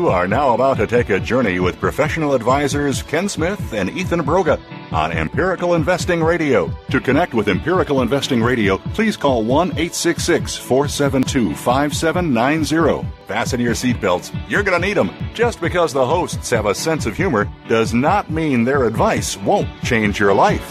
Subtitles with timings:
[0.00, 4.22] You are now about to take a journey with professional advisors Ken Smith and Ethan
[4.22, 4.58] Broga
[4.92, 6.72] on Empirical Investing Radio.
[6.88, 13.06] To connect with Empirical Investing Radio, please call 1 866 472 5790.
[13.26, 14.34] Fasten your seatbelts.
[14.48, 15.10] You're going to need them.
[15.34, 19.68] Just because the hosts have a sense of humor does not mean their advice won't
[19.84, 20.66] change your life.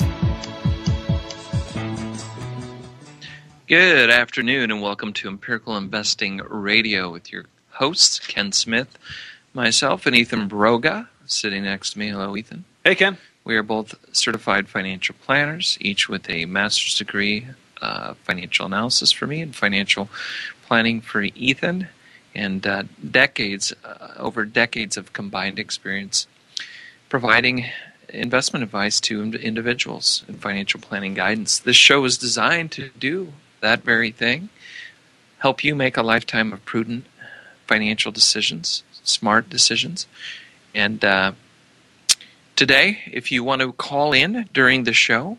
[3.68, 7.46] Good afternoon, and welcome to Empirical Investing Radio with your
[7.80, 8.98] hosts, Ken Smith,
[9.54, 12.10] myself, and Ethan Broga, sitting next to me.
[12.10, 12.66] Hello, Ethan.
[12.84, 13.18] Hey, Ken.
[13.46, 17.48] We are both certified financial planners, each with a master's degree,
[17.82, 20.10] uh, financial analysis for me, and financial
[20.68, 21.88] planning for Ethan,
[22.36, 26.28] and uh, decades, uh, over decades of combined experience
[27.08, 27.66] providing
[28.10, 31.58] investment advice to individuals and financial planning guidance.
[31.58, 34.50] This show is designed to do that very thing
[35.40, 37.06] help you make a lifetime of prudent
[37.70, 40.08] financial decisions, smart decisions.
[40.74, 41.34] And uh,
[42.56, 45.38] today, if you want to call in during the show,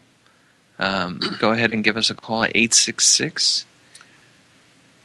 [0.78, 3.67] um, go ahead and give us a call at 866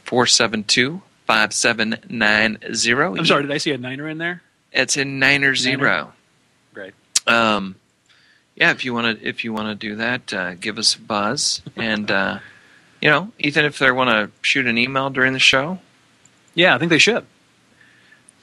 [0.04, 3.18] 472 5790.
[3.18, 4.42] I'm sorry, did I see a niner in there?
[4.72, 6.12] It's in niner zero.
[6.72, 6.94] Great.
[7.26, 7.74] Um,
[8.54, 11.00] yeah, if you want to, if you want to do that, uh, give us a
[11.00, 12.38] buzz, and uh,
[13.00, 15.80] you know, Ethan, if they want to shoot an email during the show,
[16.56, 17.24] Yeah, I think they should.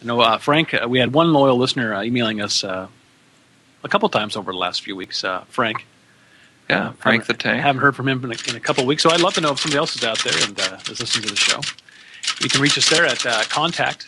[0.01, 0.73] I know uh, Frank.
[0.73, 2.87] Uh, we had one loyal listener uh, emailing us uh,
[3.83, 5.23] a couple times over the last few weeks.
[5.23, 5.85] Uh, Frank.
[6.69, 7.61] yeah, Frank the Tank.
[7.61, 9.41] Haven't heard from him in a, in a couple of weeks, so I'd love to
[9.41, 11.59] know if somebody else is out there and uh, is listening to the show.
[12.41, 14.07] You can reach us there at uh, contact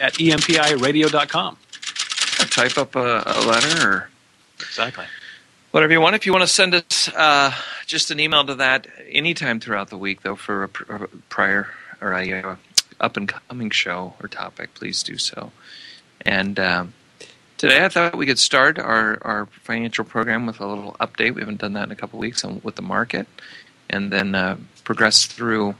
[0.00, 1.56] at empiradio.com.
[2.50, 4.08] type up a, a letter or
[4.60, 5.04] Exactly.
[5.70, 6.14] whatever you want.
[6.16, 7.52] If you want to send us uh,
[7.86, 11.68] just an email to that anytime throughout the week, though, for a, pr- a prior
[12.00, 12.56] or a uh,
[13.00, 15.52] up and coming show or topic, please do so.
[16.22, 16.94] And um,
[17.58, 21.34] today, I thought we could start our, our financial program with a little update.
[21.34, 23.26] We haven't done that in a couple weeks on, with the market,
[23.90, 25.74] and then uh, progress through.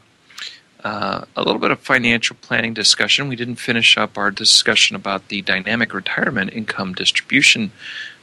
[0.82, 3.28] Uh, a little bit of financial planning discussion.
[3.28, 7.72] We didn't finish up our discussion about the dynamic retirement income distribution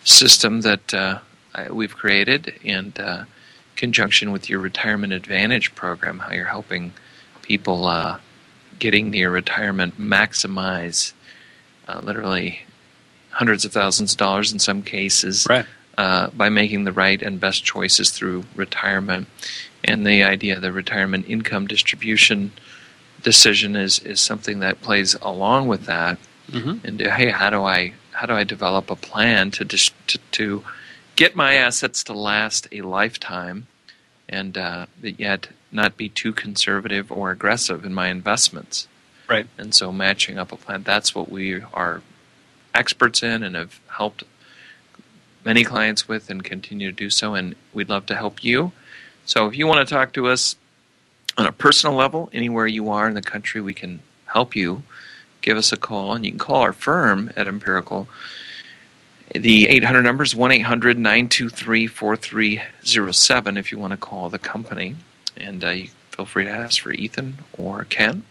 [0.03, 1.19] system that uh,
[1.71, 3.25] we've created in uh,
[3.75, 6.93] conjunction with your retirement advantage program, how you're helping
[7.41, 8.19] people uh,
[8.81, 11.13] getting near retirement maximize
[11.87, 12.59] uh, literally
[13.29, 15.65] hundreds of thousands of dollars in some cases Right.
[15.97, 19.27] uh, by making the right and best choices through retirement.
[19.83, 22.51] And the idea of the retirement income distribution
[23.23, 26.17] decision is, is something that plays along with that
[26.51, 26.85] Mm-hmm.
[26.85, 30.63] and hey, how do I how do I develop a plan to dis- to, to
[31.15, 33.67] get my assets to last a lifetime,
[34.27, 38.87] and uh, yet not be too conservative or aggressive in my investments.
[39.27, 39.47] Right.
[39.57, 42.01] And so, matching up a plan that's what we are
[42.73, 44.23] experts in and have helped
[45.45, 47.35] many clients with, and continue to do so.
[47.35, 48.71] And we'd love to help you.
[49.25, 50.55] So, if you want to talk to us
[51.37, 54.83] on a personal level, anywhere you are in the country, we can help you
[55.41, 58.07] give us a call, and you can call our firm at Empirical.
[59.33, 64.95] The 800 number is 1 800 923 4307 if you want to call the company.
[65.37, 65.73] And uh,
[66.11, 68.23] feel free to ask for Ethan or Ken.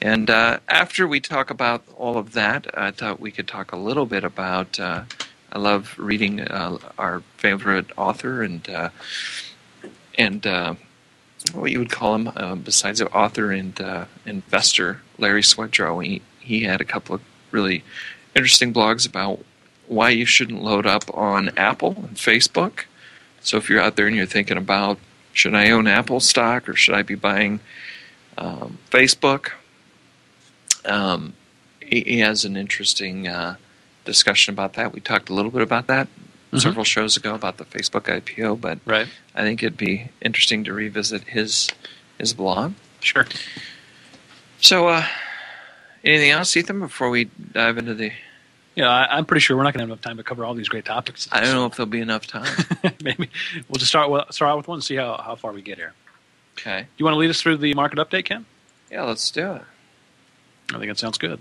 [0.00, 3.76] And uh, after we talk about all of that, I thought we could talk a
[3.76, 4.78] little bit about.
[4.78, 5.04] Uh,
[5.52, 8.90] I love reading uh, our favorite author and uh,
[10.16, 10.74] and uh,
[11.52, 13.78] what you would call him, besides an author and
[14.26, 16.04] investor, Larry Swedroe.
[16.04, 17.20] He, he had a couple of
[17.52, 17.84] really
[18.34, 19.44] interesting blogs about
[19.86, 22.84] why you shouldn't load up on Apple and Facebook.
[23.40, 24.98] So if you're out there and you're thinking about
[25.38, 27.60] should I own Apple stock or should I be buying
[28.36, 29.52] um, Facebook,
[30.84, 31.34] um,
[31.80, 33.54] he, he has an interesting uh,
[34.04, 34.92] discussion about that.
[34.92, 36.08] We talked a little bit about that
[36.52, 36.62] Mhm.
[36.62, 39.06] several shows ago about the Facebook IPO, but Right.
[39.34, 41.68] I think it'd be interesting to revisit his
[42.18, 42.72] his blog.
[43.00, 43.26] Sure.
[44.60, 45.06] So, uh,
[46.02, 48.12] anything else, Ethan, before we dive into the?
[48.78, 50.54] Yeah, I, I'm pretty sure we're not going to have enough time to cover all
[50.54, 51.28] these great topics.
[51.32, 52.46] I don't know if there'll be enough time.
[53.02, 53.28] Maybe
[53.68, 55.78] we'll just start with, start out with one and see how, how far we get
[55.78, 55.94] here.
[56.56, 56.82] Okay.
[56.82, 58.46] Do you want to lead us through the market update, Ken?
[58.88, 59.62] Yeah, let's do it.
[60.72, 61.40] I think that sounds good.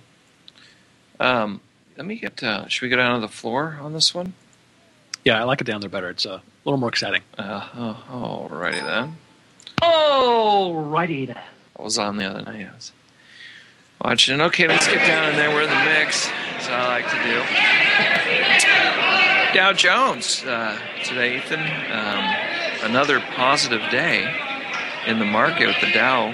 [1.19, 1.61] Um,
[1.95, 2.41] let me get.
[2.41, 4.33] Uh, should we go down to the floor on this one?
[5.23, 6.09] Yeah, I like it down there better.
[6.09, 7.21] It's uh, a little more exciting.
[7.37, 7.67] Uh,
[8.09, 9.17] oh, alrighty then.
[9.79, 11.39] Alrighty then.
[11.77, 12.67] I was on the other night.
[12.67, 12.91] I was
[14.01, 14.41] watching.
[14.41, 15.49] Okay, let's get down in there.
[15.51, 17.37] We're in the mix, as I like to do.
[19.53, 21.59] Dow Jones uh, today, Ethan.
[21.59, 24.31] Um, another positive day
[25.05, 26.33] in the market with the Dow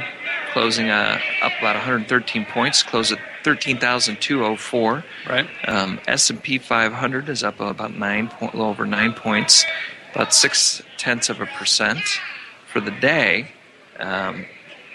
[0.53, 5.03] closing uh, up about 113 points, closed at 13,204.
[5.27, 5.47] Right.
[5.67, 9.65] Um, S&P 500 is up about nine, point, a little over nine points,
[10.13, 12.01] about six tenths of a percent
[12.71, 13.51] for the day.
[13.99, 14.45] Um,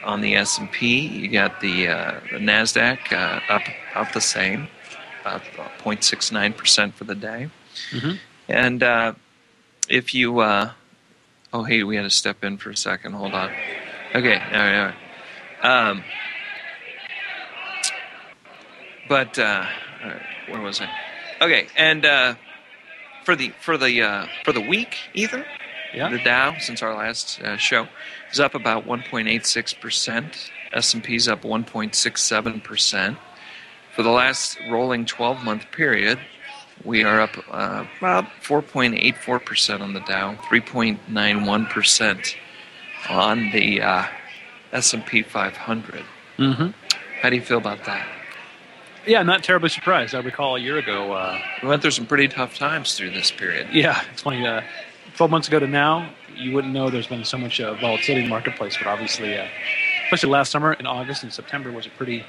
[0.05, 3.63] on the S&P, you got the, uh, the Nasdaq uh, up
[3.95, 4.69] up the same,
[5.21, 5.43] about
[5.79, 7.49] 0.69 percent for the day.
[7.93, 8.13] Mm-hmm.
[8.49, 9.13] And uh,
[9.89, 10.71] if you, uh,
[11.53, 13.13] oh hey, we had to step in for a second.
[13.13, 13.51] Hold on.
[14.15, 14.95] Okay, all right, all right.
[15.91, 16.05] Um,
[19.09, 19.67] but uh,
[20.05, 20.89] right, where was I?
[21.41, 22.35] Okay, and uh,
[23.25, 25.45] for the for the uh, for the week, Ethan,
[25.95, 26.09] Yeah.
[26.11, 27.87] the Dow since our last uh, show
[28.33, 30.51] is up about 1.86 percent.
[30.73, 33.17] S&P is up 1.67 percent.
[33.99, 36.21] For the last rolling 12-month period,
[36.85, 42.37] we are up uh, about 4.84 percent on the Dow, 3.91 percent
[43.11, 44.07] on the uh,
[44.73, 46.05] S&P 500.
[46.39, 46.69] Mm-hmm.
[47.21, 48.07] How do you feel about that?
[49.05, 50.15] Yeah, not terribly surprised.
[50.15, 51.11] I recall a year ago.
[51.15, 53.67] Uh, We went through some pretty tough times through this period.
[53.73, 54.47] yeah, it's funny.
[54.47, 54.61] Uh,
[55.17, 58.25] Twelve months ago to now, you wouldn't know there's been so much uh, volatility in
[58.27, 59.49] the marketplace, but obviously, uh,
[60.05, 62.25] especially last summer in August and September was a pretty,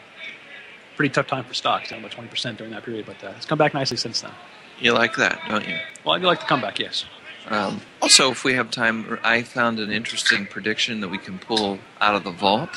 [1.00, 3.06] pretty tough time for stocks, down about twenty percent during that period.
[3.06, 4.32] But uh, it's come back nicely since then.
[4.80, 5.78] You like that, don't you?
[6.04, 7.06] Well, I do like the comeback, yes.
[7.48, 11.80] Um, also, if we have time, I found an interesting prediction that we can pull
[12.02, 12.70] out of the vault.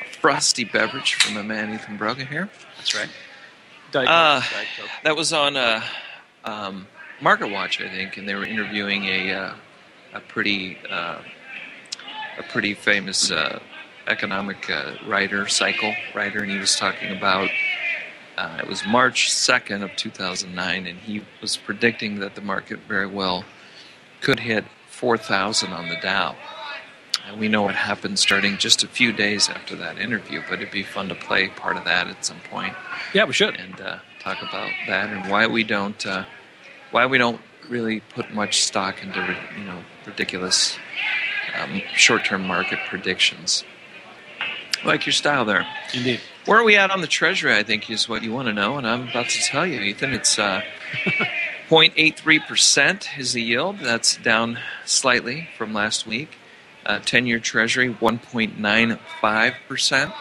[0.00, 2.48] A frosty beverage from a man Ethan Broga here.
[2.76, 3.08] That's right.
[3.90, 4.68] Diet Uh, Diet.
[5.02, 5.82] That was on uh,
[6.44, 6.86] um,
[7.20, 9.54] Market Watch, I think, and they were interviewing a uh,
[10.14, 11.18] a pretty uh,
[12.38, 13.58] a pretty famous uh,
[14.06, 17.50] economic uh, writer, cycle writer, and he was talking about.
[18.36, 23.06] Uh, it was March 2nd of 2009, and he was predicting that the market very
[23.06, 23.44] well
[24.20, 26.36] could hit 4,000 on the Dow.
[27.26, 30.70] And we know what happened starting just a few days after that interview, but it'd
[30.70, 32.74] be fun to play part of that at some point
[33.14, 33.56] Yeah, we should.
[33.56, 36.24] and uh, talk about that and why we don't uh,
[36.90, 40.76] why we don't really put much stock into you know ridiculous
[41.60, 43.64] um, short-term market predictions.
[44.84, 45.66] Like your style there.
[45.94, 46.20] Indeed.
[46.44, 47.54] Where are we at on the treasury?
[47.54, 50.12] I think is what you want to know, and I'm about to tell you, Ethan.
[50.12, 50.62] It's uh,
[51.68, 53.78] 0.83 percent is the yield.
[53.80, 56.36] That's down slightly from last week.
[56.84, 60.12] Uh, Ten-year treasury 1.95 percent.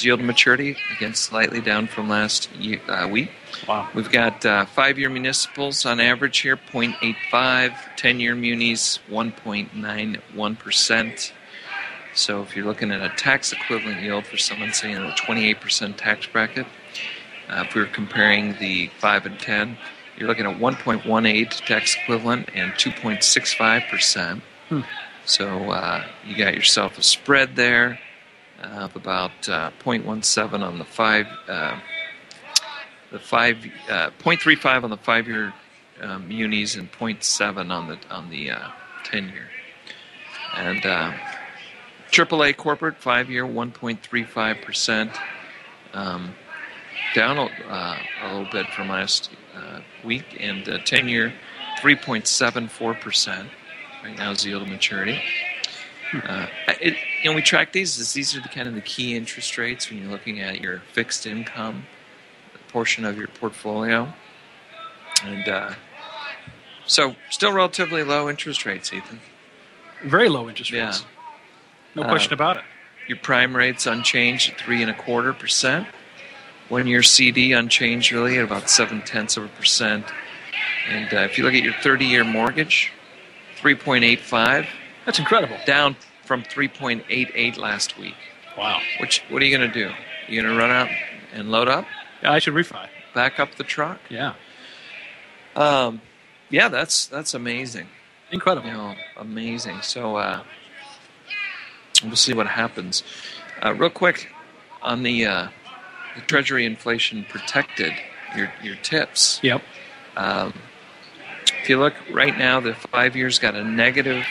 [0.00, 3.30] Yield maturity again slightly down from last ye- uh, week.
[3.66, 3.88] Wow.
[3.94, 7.72] We've got uh, five-year municipals on average here, 0.85.
[7.96, 11.32] Ten-year munis, 1.91 percent.
[12.18, 15.96] So if you're looking at a tax equivalent yield for someone saying in a 28%
[15.96, 16.66] tax bracket,
[17.48, 19.78] uh, if we were comparing the 5 and 10,
[20.16, 24.42] you're looking at 1.18 tax equivalent and 2.65%.
[24.68, 24.80] Hmm.
[25.26, 28.00] So uh, you got yourself a spread there
[28.64, 31.78] uh, of about uh, 0.17 on the 5 uh,
[33.12, 33.56] the 5
[33.88, 35.54] uh, 0.35 on the 5-year
[36.02, 38.48] um, munis and 0.7 on the on the
[39.04, 39.48] 10-year.
[40.56, 41.12] and uh,
[42.10, 45.12] AAA corporate five year 1.35 percent,
[45.92, 46.34] um,
[47.14, 51.32] down a, uh, a little bit from last uh, week, and uh, 10 year
[51.80, 53.48] 3.74 percent.
[54.02, 55.20] Right now is the yield of maturity.
[56.12, 56.46] Uh,
[56.80, 59.90] it, know, we track these as these are the kind of the key interest rates
[59.90, 61.84] when you're looking at your fixed income
[62.68, 64.12] portion of your portfolio,
[65.24, 65.74] and uh,
[66.86, 69.20] so still relatively low interest rates, Ethan.
[70.04, 70.92] Very low interest Yeah.
[71.94, 72.64] No Uh, question about it.
[73.08, 75.86] Your prime rate's unchanged at three and a quarter percent.
[76.68, 80.04] One year CD unchanged really at about seven tenths of a percent.
[80.90, 82.92] And uh, if you look at your 30 year mortgage,
[83.60, 84.66] 3.85,
[85.06, 85.56] That's incredible.
[85.66, 88.14] down from 3.88 last week.
[88.56, 88.80] Wow.
[89.00, 89.90] Which, what are you going to do?
[90.28, 90.88] You going to run out
[91.32, 91.86] and load up,
[92.22, 92.86] Yeah, I should refi.
[93.14, 93.98] back up the truck?
[94.10, 94.34] Yeah.
[95.56, 96.00] Um,
[96.50, 97.88] yeah, that's that's amazing.
[98.30, 98.68] Incredible.
[98.68, 99.80] you know, amazing.
[99.82, 100.42] So uh,
[102.04, 103.02] we'll see what happens.
[103.64, 104.28] Uh, real quick
[104.82, 105.48] on the, uh,
[106.14, 107.92] the Treasury inflation protected
[108.36, 109.40] your your tips.
[109.42, 109.62] Yep.
[110.16, 110.52] Um,
[111.62, 114.24] if you look right now, the five years got a negative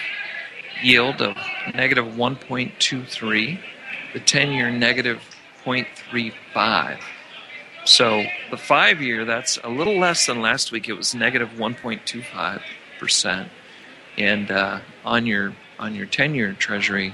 [0.81, 1.35] yield of
[1.73, 3.59] negative 1.23.
[4.13, 5.21] The ten year negative
[5.65, 6.99] 0.35.
[7.85, 10.89] So the five year, that's a little less than last week.
[10.89, 12.61] It was negative 1.25
[12.99, 13.49] percent
[14.17, 17.13] and uh, on your on your ten year Treasury,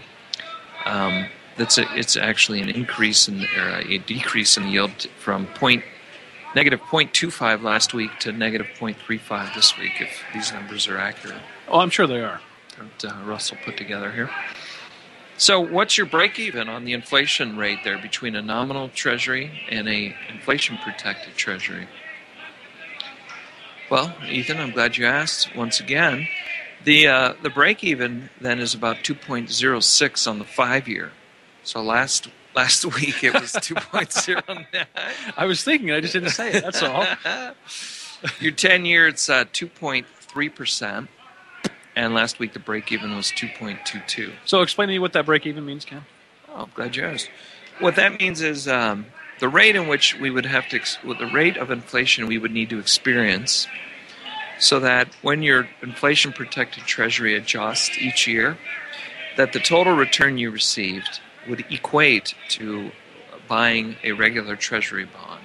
[0.85, 5.83] um, that's a, it's actually an increase in or a decrease in yield from point
[6.55, 11.79] negative 0.25 last week to negative 0.35 this week, if these numbers are accurate Oh,
[11.79, 12.41] I'm sure they are.
[12.99, 14.29] that uh, Russell put together here.
[15.37, 19.87] So, what's your break even on the inflation rate there between a nominal treasury and
[19.89, 21.87] a inflation protected treasury?
[23.89, 26.27] Well, Ethan, I'm glad you asked once again.
[26.83, 31.11] The uh, the break even then is about 2.06 on the five year.
[31.63, 34.85] So last last week it was 2.09.
[35.37, 36.63] I was thinking, I just didn't say it.
[36.63, 37.05] That's all.
[38.39, 41.09] Your 10 year it's uh, 2.3 percent,
[41.95, 44.31] and last week the break even was 2.22.
[44.45, 46.03] So explain to me what that break even means, Ken.
[46.49, 47.29] Oh, glad you asked.
[47.79, 49.07] What that means is um,
[49.39, 52.51] the rate in which we would have to, ex- the rate of inflation we would
[52.51, 53.67] need to experience,
[54.63, 58.57] so that when your inflation protected treasury adjusts each year,
[59.35, 62.91] that the total return you received would equate to
[63.49, 65.43] buying a regular treasury bond.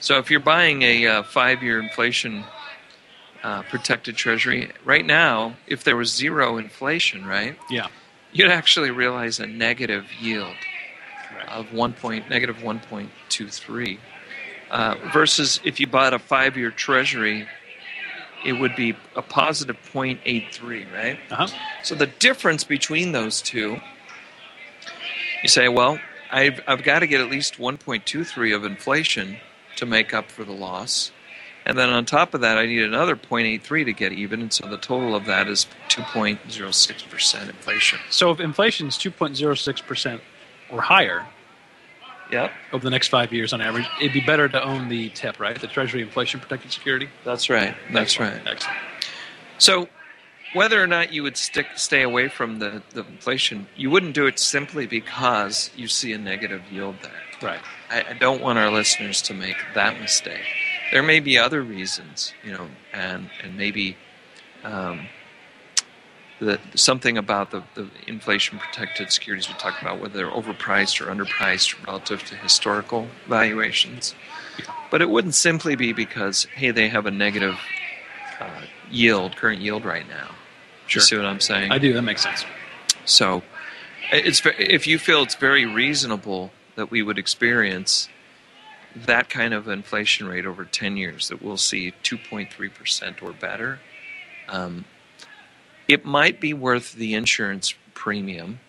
[0.00, 2.44] So if you're buying a uh, five year inflation
[3.44, 7.86] uh, protected treasury, right now, if there was zero inflation, right, Yeah.
[8.32, 10.56] you'd actually realize a negative yield
[11.34, 11.48] Right.
[11.48, 13.98] of one point negative 1.23
[14.70, 17.46] uh, versus if you bought a five year treasury
[18.44, 21.18] it would be a positive 0.83 right?
[21.30, 21.58] Uh huh.
[21.82, 23.78] so the difference between those two
[25.42, 25.98] you say well
[26.30, 29.38] i've, I've got to get at least 1.23 of inflation
[29.76, 31.10] to make up for the loss.
[31.64, 34.66] And then on top of that i need another 0.83 to get even and so
[34.66, 37.98] the total of that is 2.06% inflation.
[38.10, 40.20] So if inflation is 2.06 percent
[40.70, 41.26] or higher
[42.32, 45.38] yep over the next five years on average, it'd be better to own the TIP,
[45.38, 45.60] right?
[45.60, 47.08] The Treasury Inflation Protected Security.
[47.24, 48.48] that's right that's right Excellent.
[48.48, 48.78] Excellent.
[49.58, 49.88] So,
[50.54, 54.26] whether or not you would stick stay away from the, the inflation, you wouldn't do
[54.26, 57.12] it simply because you see a negative yield there.
[57.40, 57.60] Right.
[57.90, 60.44] I, I don't want our listeners to make that mistake.
[60.90, 63.96] There may be other reasons, you know, and and maybe
[64.64, 65.06] um,
[66.42, 71.08] the, something about the, the inflation protected securities we talked about, whether they're overpriced or
[71.08, 74.14] underpriced relative to historical valuations.
[74.90, 77.58] But it wouldn't simply be because hey, they have a negative
[78.40, 80.32] uh, yield, current yield right now.
[80.88, 81.00] Sure.
[81.00, 81.70] You see what I'm saying?
[81.70, 81.92] I do.
[81.92, 82.44] That makes sense.
[83.04, 83.42] So,
[84.10, 88.08] it's if you feel it's very reasonable that we would experience
[88.94, 93.78] that kind of inflation rate over 10 years, that we'll see 2.3% or better,
[94.48, 94.84] um,
[95.88, 98.60] it might be worth the insurance premium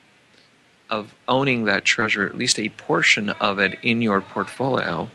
[0.90, 5.10] of owning that treasure, at least a portion of it in your portfolio.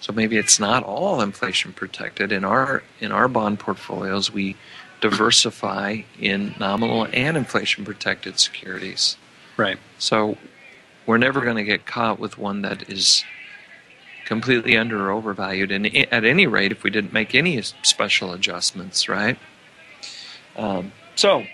[0.00, 2.30] So maybe it's not all inflation protected.
[2.30, 4.56] In our in our bond portfolios, we
[5.00, 9.16] diversify in nominal and inflation protected securities.
[9.56, 9.78] Right.
[9.98, 10.36] So
[11.06, 13.24] we're never going to get caught with one that is
[14.26, 15.70] completely under or overvalued.
[15.70, 19.38] And at any rate, if we didn't make any special adjustments, right?
[20.56, 21.44] Um, so,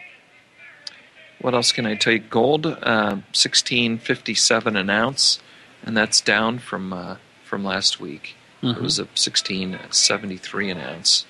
[1.40, 2.18] what else can I tell you?
[2.20, 5.40] Gold, uh, sixteen fifty seven an ounce,
[5.82, 8.34] and that's down from uh, from last week.
[8.62, 11.26] It was a sixteen seventy three an ounce,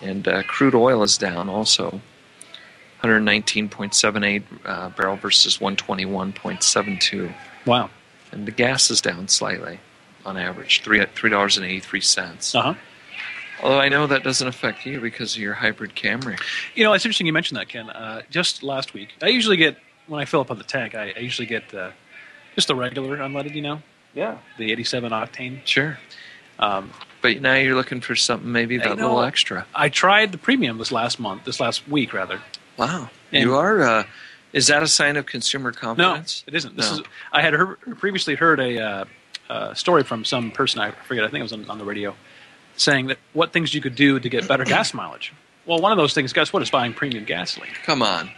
[0.00, 2.00] and uh, crude oil is down also.
[3.02, 7.34] 119.78 uh, barrel versus 121.72,
[7.66, 7.90] Wow.
[8.32, 9.78] and the gas is down slightly
[10.24, 11.58] on average, three three dollars
[13.64, 16.38] Although I know that doesn't affect you because of your hybrid Camry.
[16.74, 17.88] You know, it's interesting you mentioned that, Ken.
[17.88, 21.14] Uh, just last week, I usually get when I fill up on the tank, I,
[21.16, 21.90] I usually get uh,
[22.54, 23.54] just the regular unleaded.
[23.54, 25.60] You know, Yeah, the 87 octane.
[25.64, 25.98] sure.
[26.58, 26.90] Um,
[27.22, 29.66] But now you're looking for something maybe that You know, little extra.
[29.74, 32.40] I tried the premium this last month, this last week rather.
[32.76, 33.82] Wow, And- you are.
[33.82, 34.04] Uh,
[34.52, 35.98] is that a sign of consumer confidence?
[35.98, 36.44] No, confidence?
[36.46, 36.76] it isn't.
[36.76, 36.98] This No.
[36.98, 37.02] is.
[37.32, 39.04] I had heard, previously heard a uh,
[39.48, 40.80] uh, story from some person.
[40.80, 41.24] I forget.
[41.24, 42.14] I think it was on, on the radio,
[42.76, 45.32] saying that what things you could do to get better gas mileage.
[45.66, 47.72] Well, one of those things, guess what, is buying premium gasoline.
[47.84, 48.30] Come on.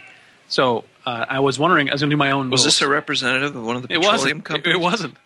[0.47, 2.49] So uh, I was wondering, I was going to do my own.
[2.49, 4.37] Was this a representative of one of the petroleum It wasn't.
[4.39, 4.75] It, companies?
[4.75, 5.17] it wasn't.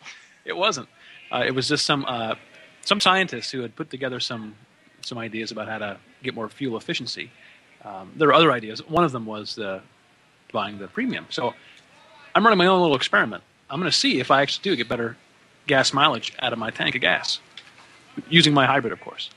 [0.45, 0.89] It wasn't.
[1.31, 2.35] Uh, it was just some uh,
[2.81, 4.55] some scientists who had put together some
[5.01, 7.31] some ideas about how to get more fuel efficiency.
[7.83, 8.87] Um, there were other ideas.
[8.87, 9.81] One of them was uh,
[10.51, 11.25] buying the premium.
[11.29, 11.53] So
[12.35, 13.43] I'm running my own little experiment.
[13.69, 15.17] I'm going to see if I actually do get better
[15.67, 17.39] gas mileage out of my tank of gas
[18.29, 19.29] using my hybrid, of course.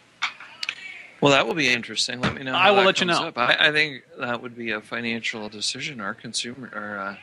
[1.21, 2.21] Well, that will be interesting.
[2.21, 2.53] Let me know.
[2.55, 3.33] I will let you know.
[3.37, 7.17] I, I think that would be a financial decision our consumer or uh,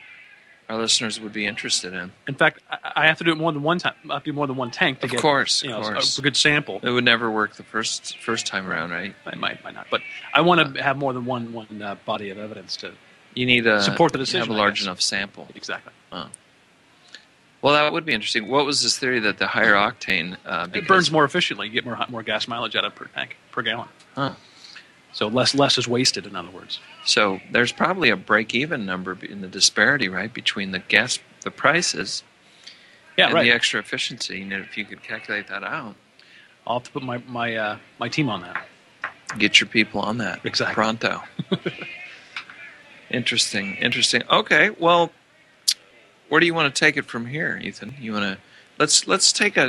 [0.68, 2.10] our listeners would be interested in.
[2.26, 3.94] In fact, I, I have to do it more than one time.
[4.10, 5.86] I have to do more than one tank to Of get course, you know, of
[5.86, 6.18] a- course.
[6.18, 6.80] a good sample.
[6.82, 9.14] It would never work the first first time around, right?
[9.26, 10.00] I might, might not, but
[10.34, 12.92] I want to have more than one one uh, body of evidence to
[13.34, 15.46] You need a Support the you decision, Have a large enough sample.
[15.54, 15.92] exactly.
[17.62, 18.48] Well, that would be interesting.
[18.48, 21.68] What was this theory that the higher octane uh, It burns more efficiently.
[21.68, 23.88] You get more more gas mileage out of per tank per gallon.
[24.16, 24.32] Huh.
[25.12, 26.26] So less less is wasted.
[26.26, 26.80] In other words.
[27.04, 32.22] So there's probably a break-even number in the disparity, right, between the gas, the prices,
[33.16, 33.42] Yeah, and right.
[33.44, 34.42] the extra efficiency.
[34.42, 35.94] And if you could calculate that out,
[36.66, 38.66] I'll have to put my my uh, my team on that.
[39.38, 40.74] get your people on that Exactly.
[40.74, 41.22] pronto.
[43.10, 44.22] interesting, interesting.
[44.30, 45.10] Okay, well,
[46.32, 47.94] where do you want to take it from here, Ethan?
[48.00, 48.38] You want to
[48.78, 49.68] let's let's take a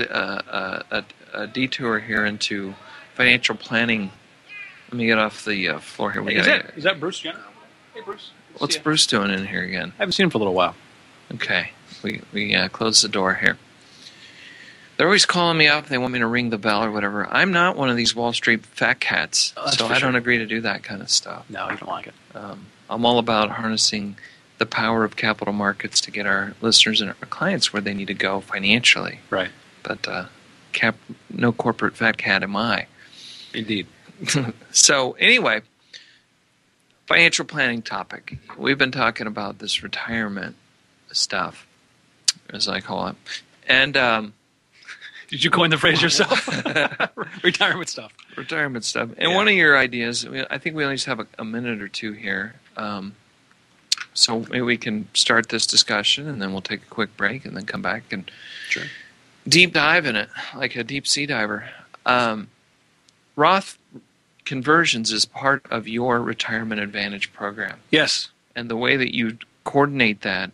[0.91, 2.73] a, a, a detour here into
[3.15, 4.11] financial planning.
[4.87, 6.23] Let me get off the uh, floor here.
[6.23, 7.43] We is gotta- that is that Bruce Jenner?
[7.93, 8.31] Hey Bruce.
[8.59, 8.77] What's.
[8.77, 9.91] Bruce doing in here again?
[9.97, 10.73] I haven't seen him for a little while.
[11.33, 13.57] Okay, we we uh, close the door here.
[14.95, 15.87] They're always calling me up.
[15.87, 17.27] They want me to ring the bell or whatever.
[17.27, 20.45] I'm not one of these Wall Street fat cats, Oh, so I don't agree to
[20.45, 21.45] do that kind of stuff.
[21.49, 22.13] No, you don't like it.
[22.33, 24.15] Um, I'm all about harnessing
[24.63, 28.07] the power of capital markets to get our listeners and our clients where they need
[28.07, 29.19] to go financially.
[29.29, 29.49] Right.
[29.83, 30.25] But uh,
[30.71, 30.95] cap,
[31.29, 32.87] no corporate fat cat am I.
[33.53, 33.87] Indeed.
[34.71, 35.61] so anyway,
[37.07, 38.37] financial planning topic.
[38.57, 40.55] We've been talking about this retirement
[41.11, 41.67] stuff,
[42.49, 43.15] as I call it,
[43.67, 44.33] and um,
[45.29, 46.47] Did you coin the phrase yourself?
[47.43, 48.11] Retirement stuff.
[48.37, 49.09] retirement stuff.
[49.17, 49.35] And Yeah.
[49.35, 52.11] one of your ideas, I think we only just have a, a minute or two
[52.13, 52.53] here.
[52.77, 53.15] Um,
[54.13, 57.55] so maybe we can start this discussion and then we'll take a quick break and
[57.55, 58.29] then come back and
[58.69, 58.83] Sure.
[59.47, 61.69] deep dive in it like a deep sea diver.
[62.05, 62.49] Um,
[63.35, 63.77] Roth
[64.45, 67.79] conversions is part of your retirement advantage program.
[67.91, 68.29] Yes.
[68.55, 70.51] And the way that you coordinate that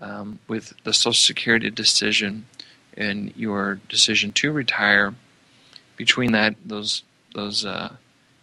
[0.00, 2.46] um, with the Social Security decision
[2.96, 5.14] and your decision to retire,
[5.96, 7.02] between that those
[7.34, 7.92] those uh,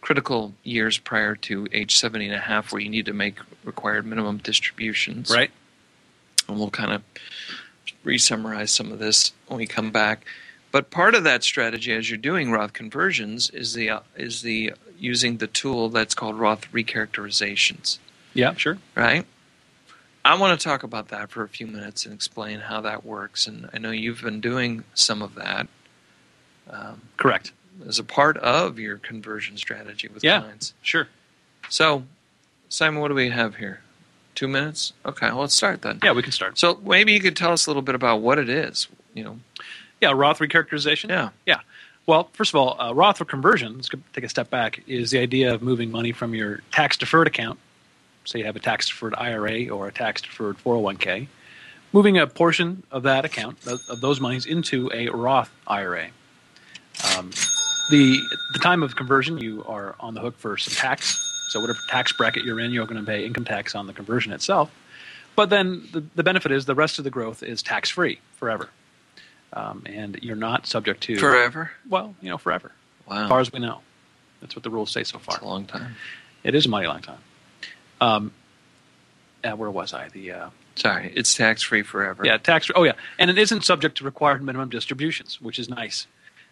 [0.00, 4.04] critical years prior to age 70 and a half where you need to make required
[4.04, 5.30] minimum distributions.
[5.30, 5.52] Right.
[6.48, 7.02] And we'll kind of
[8.02, 10.24] re-summarize some of this when we come back.
[10.72, 14.72] But part of that strategy, as you're doing Roth conversions, is the uh, is the
[14.98, 17.98] using the tool that's called Roth recharacterizations
[18.34, 18.54] Yeah.
[18.54, 18.78] Sure.
[18.96, 19.24] right?
[20.24, 23.46] I want to talk about that for a few minutes and explain how that works.
[23.46, 25.68] And I know you've been doing some of that
[26.68, 27.52] um, Correct.
[27.86, 30.40] as a part of your conversion strategy with Yeah.
[30.40, 30.74] clients.
[30.82, 31.08] Sure.
[31.70, 32.02] So,
[32.68, 33.80] Simon, what do we have here?
[34.34, 34.92] Two minutes?
[35.04, 35.98] Okay, well, let's start then.
[36.02, 36.58] Yeah, we can start.
[36.58, 38.88] So maybe you could tell us a little bit about what it is.
[39.14, 39.38] You know,
[40.00, 41.08] Yeah, Roth recharacterization.
[41.08, 41.60] yeah, Yeah.
[42.06, 45.18] Well, first of all, uh, Roth for conversion, let's take a step back, is the
[45.18, 47.58] idea of moving money from your tax deferred account,
[48.24, 51.26] say you have a tax deferred IRA or a tax deferred 401k,
[51.92, 56.08] moving a portion of that account, of, of those monies, into a Roth IRA.
[57.16, 57.30] Um,
[57.90, 58.18] the,
[58.54, 61.27] the time of conversion, you are on the hook for some tax.
[61.48, 64.32] So, whatever tax bracket you're in, you're going to pay income tax on the conversion
[64.32, 64.70] itself.
[65.34, 68.68] But then the, the benefit is the rest of the growth is tax free forever.
[69.52, 71.70] Um, and you're not subject to forever.
[71.88, 72.72] well, you know, forever,
[73.08, 73.80] Wow, as far as we know.
[74.40, 75.34] That's what the rules say so far.
[75.34, 75.94] that's a long time.
[76.44, 77.18] It is a mighty long time.
[78.00, 78.32] Um,
[79.42, 80.08] uh, where was I?
[80.10, 82.24] The uh, Sorry, it's tax free forever.
[82.24, 82.70] yeah, tax.
[82.74, 86.06] Oh yeah, and it isn't subject to required minimum distributions, which is nice.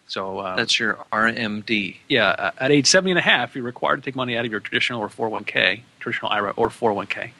[0.07, 1.97] So uh, that's your RMD.
[2.07, 4.51] yeah, uh, at age 70 and a half, you're required to take money out of
[4.51, 7.31] your traditional or 401k, traditional IRA or 401k,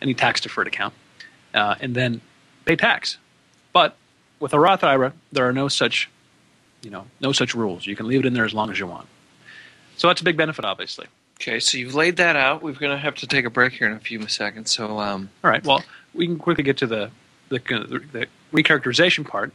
[0.00, 0.94] any tax deferred account,
[1.54, 2.20] uh, and then
[2.64, 3.18] pay tax.
[3.72, 3.96] But
[4.38, 6.08] with a Roth IRA, there are no such,
[6.82, 7.86] you know, no such rules.
[7.86, 9.08] You can leave it in there as long as you want.
[9.96, 11.06] So that's a big benefit, obviously.
[11.40, 12.62] Okay, so you've laid that out.
[12.62, 14.70] We're going to have to take a break here in a few seconds.
[14.70, 15.64] So, um, All right.
[15.64, 15.82] Well,
[16.14, 17.10] we can quickly get to the
[17.48, 17.58] the,
[18.12, 19.52] the recharacterization part,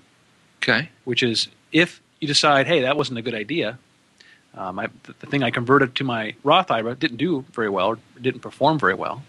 [0.62, 0.89] okay.
[1.06, 3.78] which is if you decide, hey, that wasn't a good idea.
[4.56, 8.42] Um, I, the, thing I converted to my Roth IRA didn't do very well, didn't
[8.42, 9.24] perform very well.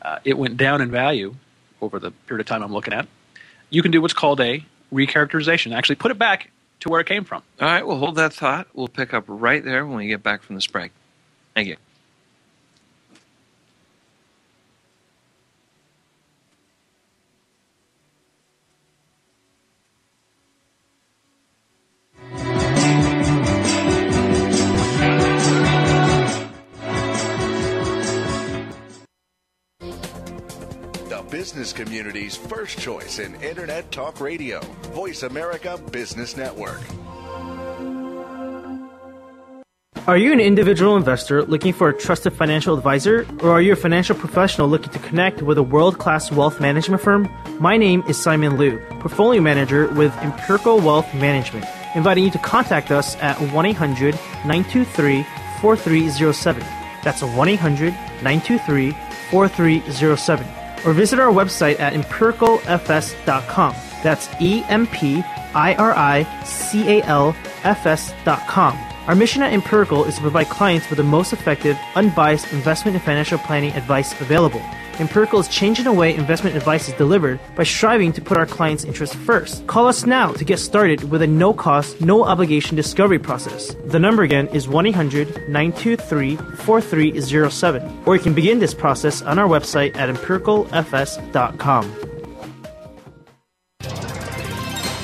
[0.00, 1.34] Uh, it went down in value
[1.80, 3.06] over the period of time I'm looking at.
[3.70, 5.76] You can do what's called a recharacterization.
[5.76, 6.50] Actually, put it back
[6.80, 7.42] to where it came from.
[7.60, 8.68] All right, we'll hold that thought.
[8.72, 10.92] We'll pick up right there when we get back from this break.
[11.54, 11.76] Thank you.
[31.38, 34.58] Business community's first choice in Internet Talk Radio.
[34.90, 36.80] Voice America Business Network.
[40.08, 43.24] Are you an individual investor looking for a trusted financial advisor?
[43.40, 47.02] Or are you a financial professional looking to connect with a world class wealth management
[47.02, 47.28] firm?
[47.60, 52.90] My name is Simon Liu, portfolio manager with Empirical Wealth Management, inviting you to contact
[52.90, 55.24] us at 1 800 923
[55.60, 56.64] 4307.
[57.04, 57.92] That's 1 800
[58.24, 58.90] 923
[59.30, 60.57] 4307.
[60.84, 63.74] Or visit our website at empiricalfs.com.
[64.02, 65.22] That's E M P
[65.54, 70.48] I R I C A L F S.com Our mission at Empirical is to provide
[70.48, 74.62] clients with the most effective, unbiased investment and financial planning advice available.
[74.98, 78.84] Empirical is changing the way investment advice is delivered by striving to put our clients'
[78.84, 79.64] interests first.
[79.68, 83.76] Call us now to get started with a no cost, no obligation discovery process.
[83.86, 89.38] The number again is 1 800 923 4307, or you can begin this process on
[89.38, 91.94] our website at empiricalfs.com.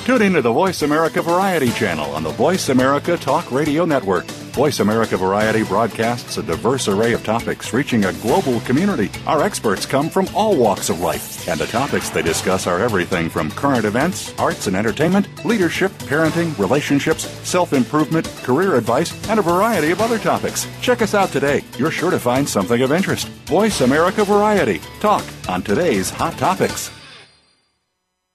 [0.05, 4.25] Tune in to the Voice America Variety channel on the Voice America Talk Radio Network.
[4.55, 9.11] Voice America Variety broadcasts a diverse array of topics reaching a global community.
[9.27, 13.27] Our experts come from all walks of life, and the topics they discuss are everything
[13.27, 19.43] from current events, arts and entertainment, leadership, parenting, relationships, self improvement, career advice, and a
[19.43, 20.65] variety of other topics.
[20.79, 21.61] Check us out today.
[21.77, 23.27] You're sure to find something of interest.
[23.47, 24.79] Voice America Variety.
[25.01, 26.89] Talk on today's hot topics.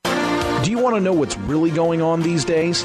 [0.05, 2.85] Do you want to know what's really going on these days?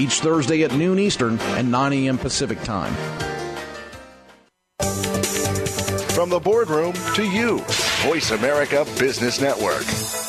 [0.01, 2.17] each Thursday at noon Eastern and 9 a.m.
[2.17, 2.93] Pacific Time.
[6.11, 7.59] From the boardroom to you,
[8.03, 10.20] Voice America Business Network.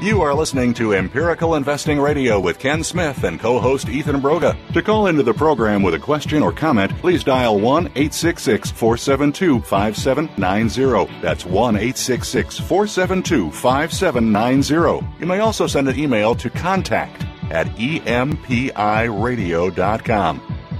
[0.00, 4.56] You are listening to Empirical Investing Radio with Ken Smith and co host Ethan Broga.
[4.72, 9.60] To call into the program with a question or comment, please dial 1 866 472
[9.60, 11.20] 5790.
[11.20, 15.06] That's 1 866 472 5790.
[15.20, 18.56] You may also send an email to contact at empiradio.com.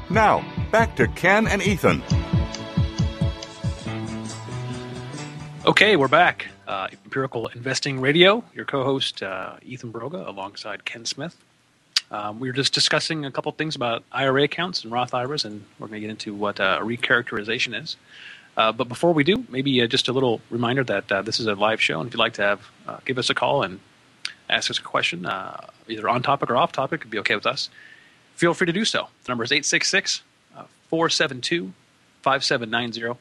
[0.09, 2.03] Now, back to Ken and Ethan.
[5.67, 6.47] Okay, we're back.
[6.71, 11.37] Uh, Empirical Investing Radio, your co host, uh, Ethan Broga, alongside Ken Smith.
[12.13, 15.65] Um, we were just discussing a couple things about IRA accounts and Roth IRAs, and
[15.81, 17.97] we're going to get into what uh, recharacterization is.
[18.57, 21.49] Uh, but before we do, maybe uh, just a little reminder that uh, this is
[21.49, 22.71] a live show, and if you'd like to have,
[23.05, 23.81] give us a call and
[24.49, 25.27] ask us a question,
[25.89, 27.69] either on topic or off topic, it'd be okay with us.
[28.37, 29.09] Feel free to do so.
[29.25, 30.23] The number is 866
[30.89, 31.73] 472
[32.23, 33.19] 5790.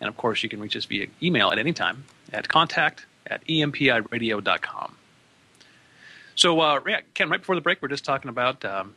[0.00, 3.44] And of course, you can reach us via email at any time at contact at
[3.46, 4.96] empiradio.com.
[6.34, 6.80] So, uh,
[7.14, 8.94] Ken, right before the break, we are just talking about um,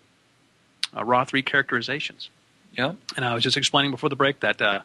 [0.96, 2.28] uh, Roth recharacterizations.
[2.74, 2.94] Yeah.
[3.16, 4.82] And I was just explaining before the break that uh,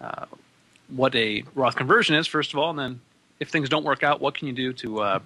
[0.00, 0.26] uh,
[0.88, 3.00] what a Roth conversion is, first of all, and then
[3.40, 5.18] if things don't work out, what can you do to uh,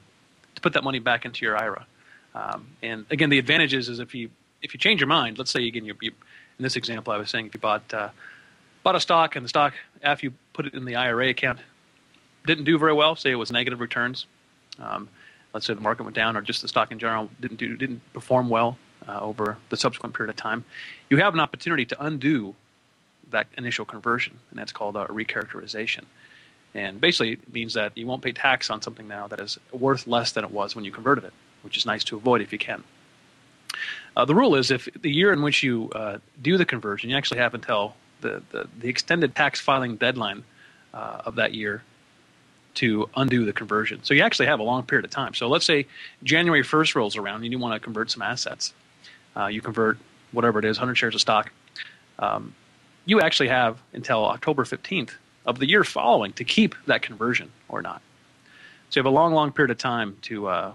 [0.55, 1.87] to put that money back into your IRA?
[2.35, 4.31] Um, and again, the advantage is, is if you
[4.63, 6.13] if you change your mind, let's say again, you, you,
[6.59, 8.11] in this example, I was saying if you bought uh,
[8.83, 11.61] bought a stock and the stock after you put it in the IRA account
[12.47, 14.27] didn't do very well, say it was negative returns.
[14.79, 15.09] Um,
[15.53, 18.01] let's say the market went down, or just the stock in general didn't do didn't
[18.13, 20.65] perform well uh, over the subsequent period of time.
[21.09, 22.55] You have an opportunity to undo
[23.31, 26.05] that initial conversion, and that's called a recharacterization.
[26.75, 30.07] And basically, it means that you won't pay tax on something now that is worth
[30.07, 31.33] less than it was when you converted it,
[31.63, 32.85] which is nice to avoid if you can.
[34.17, 37.17] Uh, the rule is if the year in which you uh, do the conversion, you
[37.17, 40.45] actually have until the, the, the extended tax filing deadline
[40.95, 41.83] uh, of that year
[42.75, 44.01] to undo the conversion.
[44.05, 45.35] So you actually have a long period of time.
[45.35, 45.87] So let's say
[46.23, 48.73] January 1st rolls around and you want to convert some assets.
[49.37, 49.99] Uh, you convert
[50.33, 51.51] whatever it is, 100 shares of stock.
[52.19, 52.55] Um,
[53.07, 55.11] you actually have until October 15th
[55.47, 58.03] of the year following to keep that conversion or not.
[58.91, 60.73] So you have a long, long period of time to, uh,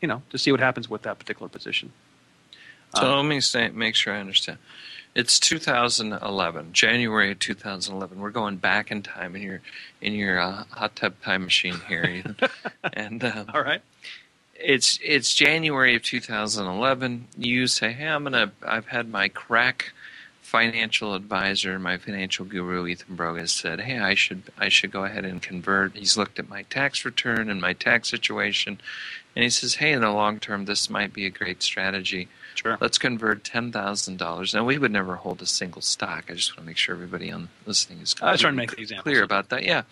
[0.00, 1.92] you know, to see what happens with that particular position.
[2.94, 4.58] So um, let me say, make sure I understand.
[5.14, 8.18] It's 2011, January 2011.
[8.18, 9.60] We're going back in time in your
[10.00, 12.24] in your uh, hot tub time machine here,
[12.94, 13.82] and um, all right.
[14.54, 17.28] It's it's January of 2011.
[17.36, 18.52] You say, "Hey, I'm gonna.
[18.66, 19.92] I've had my crack
[20.52, 25.24] financial advisor, my financial guru, Ethan Broga, said, "Hey, I should I should go ahead
[25.24, 28.78] and convert." He's looked at my tax return and my tax situation,
[29.34, 32.76] and he says, "Hey, in the long term, this might be a great strategy." Sure.
[32.82, 34.52] Let's convert ten thousand dollars.
[34.52, 36.26] Now we would never hold a single stock.
[36.28, 38.76] I just want to make sure everybody on listening is I was trying to make
[38.76, 39.64] the clear about that.
[39.64, 39.84] Yeah,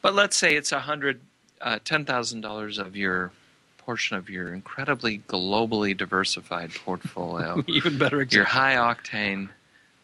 [0.00, 1.20] but let's say it's a hundred,
[1.60, 3.30] uh, ten thousand dollars of your
[3.76, 7.62] portion of your incredibly globally diversified portfolio.
[7.68, 8.36] Even better, example.
[8.36, 9.50] your high octane,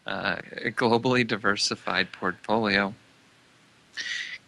[0.05, 2.93] uh, globally diversified portfolio.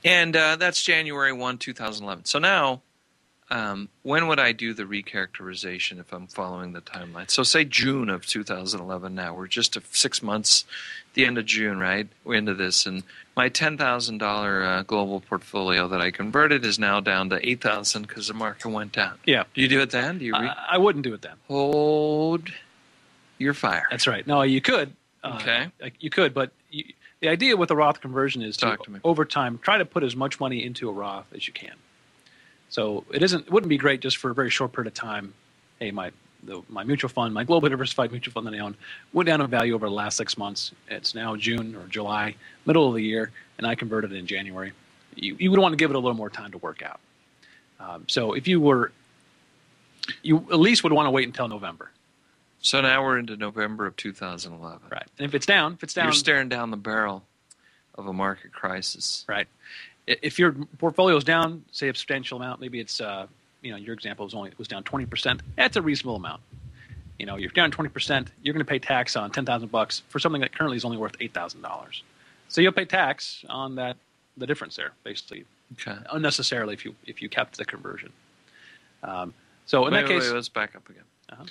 [0.03, 2.25] And uh, that's January 1, 2011.
[2.25, 2.81] So now,
[3.49, 7.29] um, when would I do the recharacterization if I'm following the timeline?
[7.29, 9.35] So, say June of 2011 now.
[9.35, 10.65] We're just a, six months,
[11.13, 12.07] the end of June, right?
[12.23, 12.87] We're into this.
[12.87, 13.03] And
[13.35, 14.21] my $10,000
[14.79, 18.93] uh, global portfolio that I converted is now down to 8000 because the market went
[18.93, 19.19] down.
[19.25, 19.43] Yeah.
[19.53, 20.17] Do you do it then?
[20.17, 21.35] Do you re- I, I wouldn't do it then.
[21.47, 22.49] hold
[23.37, 23.85] your fire?
[23.91, 24.25] That's right.
[24.25, 24.95] No, you could.
[25.25, 25.67] Uh, Okay.
[25.81, 26.85] like, You could, but you,
[27.19, 30.03] the idea with the Roth conversion is Talk to, to over time try to put
[30.03, 31.73] as much money into a Roth as you can.
[32.69, 33.47] So it isn't.
[33.47, 35.33] It wouldn't be great just for a very short period of time.
[35.79, 36.11] Hey, my
[36.43, 38.75] the, my mutual fund, my global diversified mutual fund that I own,
[39.13, 40.71] went down in value over the last six months.
[40.88, 42.35] It's now June or July,
[42.65, 44.71] middle of the year, and I converted in January.
[45.15, 46.99] You, you would want to give it a little more time to work out.
[47.79, 48.91] Um, so if you were,
[50.21, 51.89] you at least would want to wait until November,
[52.65, 54.80] So now we're into November of 2011.
[54.91, 55.04] right?
[55.19, 57.23] And if it's down, if it's down, You're staring down the barrel
[57.93, 59.23] of a market crisis.
[59.30, 59.47] right?
[60.08, 63.28] If your portfolio is down, say a substantial amount, maybe it's uh,
[63.62, 65.41] you know your example was only was down twenty percent.
[65.56, 66.41] That's a reasonable amount.
[67.19, 68.32] You know, you're down twenty percent.
[68.41, 70.97] You're going to pay tax on ten thousand bucks for something that currently is only
[70.97, 72.01] worth eight thousand dollars.
[72.49, 73.95] So you'll pay tax on that
[74.38, 75.97] the difference there, basically Okay.
[76.12, 78.12] unnecessarily if you if you kept the conversion.
[79.04, 79.34] Um,
[79.67, 81.04] so in wait, that wait, case, wait, let's back up again.
[81.32, 81.43] Uh-huh.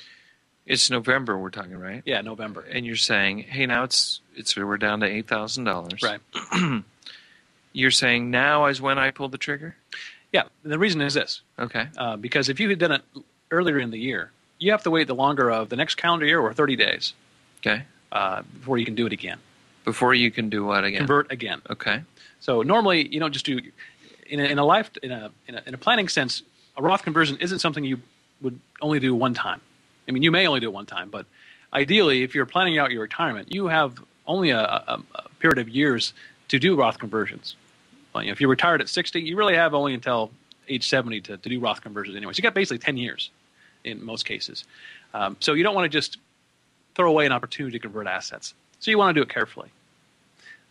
[0.67, 2.03] It's November we're talking, right?
[2.07, 6.01] yeah, November, And you're saying, hey, now it's it's we're down to eight thousand dollars.
[6.03, 6.21] right?
[7.77, 9.75] You're saying now is when I pull the trigger.
[10.33, 11.87] Yeah, the reason is this: Okay.
[11.99, 13.03] uh, because if you had done it
[13.51, 16.41] earlier in the year, you have to wait the longer of the next calendar year
[16.41, 17.13] or thirty days
[17.61, 17.83] Okay.
[18.13, 19.39] uh, before you can do it again.
[19.85, 20.99] Before you can do what again?
[20.99, 21.61] convert again.
[21.69, 22.03] Okay.
[22.41, 23.61] So normally you don't just do
[24.27, 26.43] in a, in a life in a, in a in a planning sense.
[26.77, 28.01] A Roth conversion isn't something you
[28.41, 29.61] would only do one time.
[30.09, 31.27] I mean, you may only do it one time, but
[31.73, 35.69] ideally, if you're planning out your retirement, you have only a, a, a period of
[35.69, 36.13] years
[36.49, 37.57] to do Roth conversions.
[38.15, 40.31] You know, if you're retired at 60, you really have only until
[40.69, 42.33] age 70 to, to do Roth conversions anyway.
[42.33, 43.31] So you got basically 10 years
[43.83, 44.65] in most cases.
[45.13, 46.19] Um, so you don't want to just
[46.95, 48.55] throw away an opportunity to convert assets.
[48.81, 49.69] So you want to do it carefully.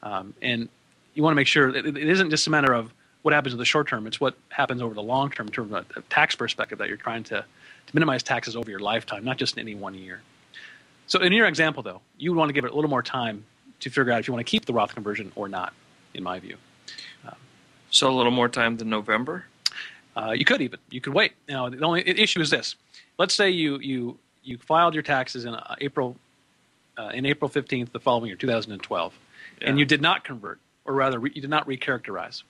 [0.01, 0.69] Um, and
[1.13, 2.93] you want to make sure it it isn't just a matter of
[3.23, 5.71] what happens in the short term, it's what happens over the long term in terms
[5.71, 7.43] of a tax perspective that you're trying to,
[7.87, 10.21] to minimize taxes over your lifetime, not just in any one year.
[11.07, 13.45] So in your example, though, you would want to give it a little more time
[13.81, 15.73] to figure out if you want to keep the Roth conversion or not,
[16.13, 16.57] in my view.
[17.89, 19.45] So a little more time than November.
[20.17, 21.33] Uh, you could even you could wait.
[21.47, 22.75] Now the only issue is this:
[23.19, 26.15] let's say you you you filed your taxes in uh, April
[26.97, 29.13] uh, in April fifteenth the following year, two thousand and twelve,
[29.61, 32.41] and you did not convert, or rather, re- you did not recharacterize.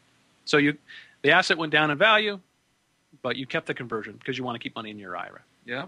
[0.45, 0.77] So you
[1.23, 2.39] the asset went down in value,
[3.23, 5.41] but you kept the conversion because you want to keep money in your IRA.
[5.65, 5.85] Yeah.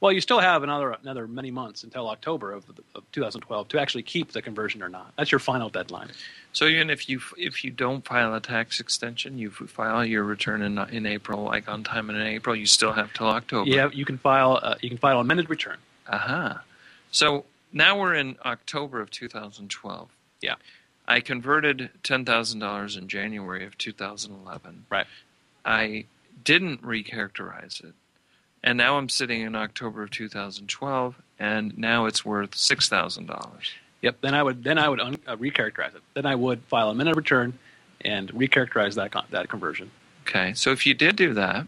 [0.00, 4.02] Well, you still have another another many months until October of, of 2012 to actually
[4.02, 5.14] keep the conversion or not.
[5.16, 6.10] That's your final deadline.
[6.52, 10.60] So even if you if you don't file a tax extension, you file your return
[10.60, 13.70] in in April, like on time in April, you still have till October.
[13.70, 15.78] Yeah, you can file uh, you can file amended return.
[16.08, 16.62] Aha.
[17.10, 20.10] So now we're in October of 2012.
[20.42, 20.56] Yeah.
[21.06, 24.86] I converted $10,000 in January of 2011.
[24.90, 25.06] Right.
[25.64, 26.06] I
[26.44, 27.94] didn't recharacterize it.
[28.62, 33.68] And now I'm sitting in October of 2012 and now it's worth $6,000.
[34.02, 34.20] Yep.
[34.20, 36.02] Then I would then I would un, uh, recharacterize it.
[36.14, 37.58] Then I would file a minute return
[38.02, 39.90] and recharacterize that con- that conversion.
[40.26, 40.52] Okay.
[40.54, 41.66] So if you did do that,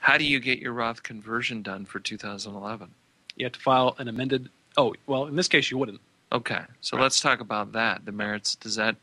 [0.00, 2.90] how do you get your Roth conversion done for 2011?
[3.36, 4.48] You have to file an amended.
[4.76, 6.00] Oh, well, in this case, you wouldn't.
[6.32, 7.04] Okay, so Right.
[7.04, 8.04] let's talk about that.
[8.04, 8.56] The merits.
[8.56, 8.96] Does that,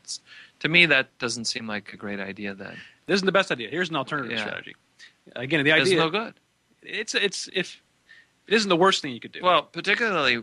[0.60, 2.52] to me, that doesn't seem like a great idea.
[2.54, 3.68] Then This isn't the best idea.
[3.68, 4.44] Here's an alternative Yeah.
[4.44, 4.76] strategy.
[5.36, 6.34] Again, the idea is no good.
[6.82, 7.80] it's it's if
[8.48, 9.40] it isn't the worst thing you could do.
[9.42, 10.42] Well, particularly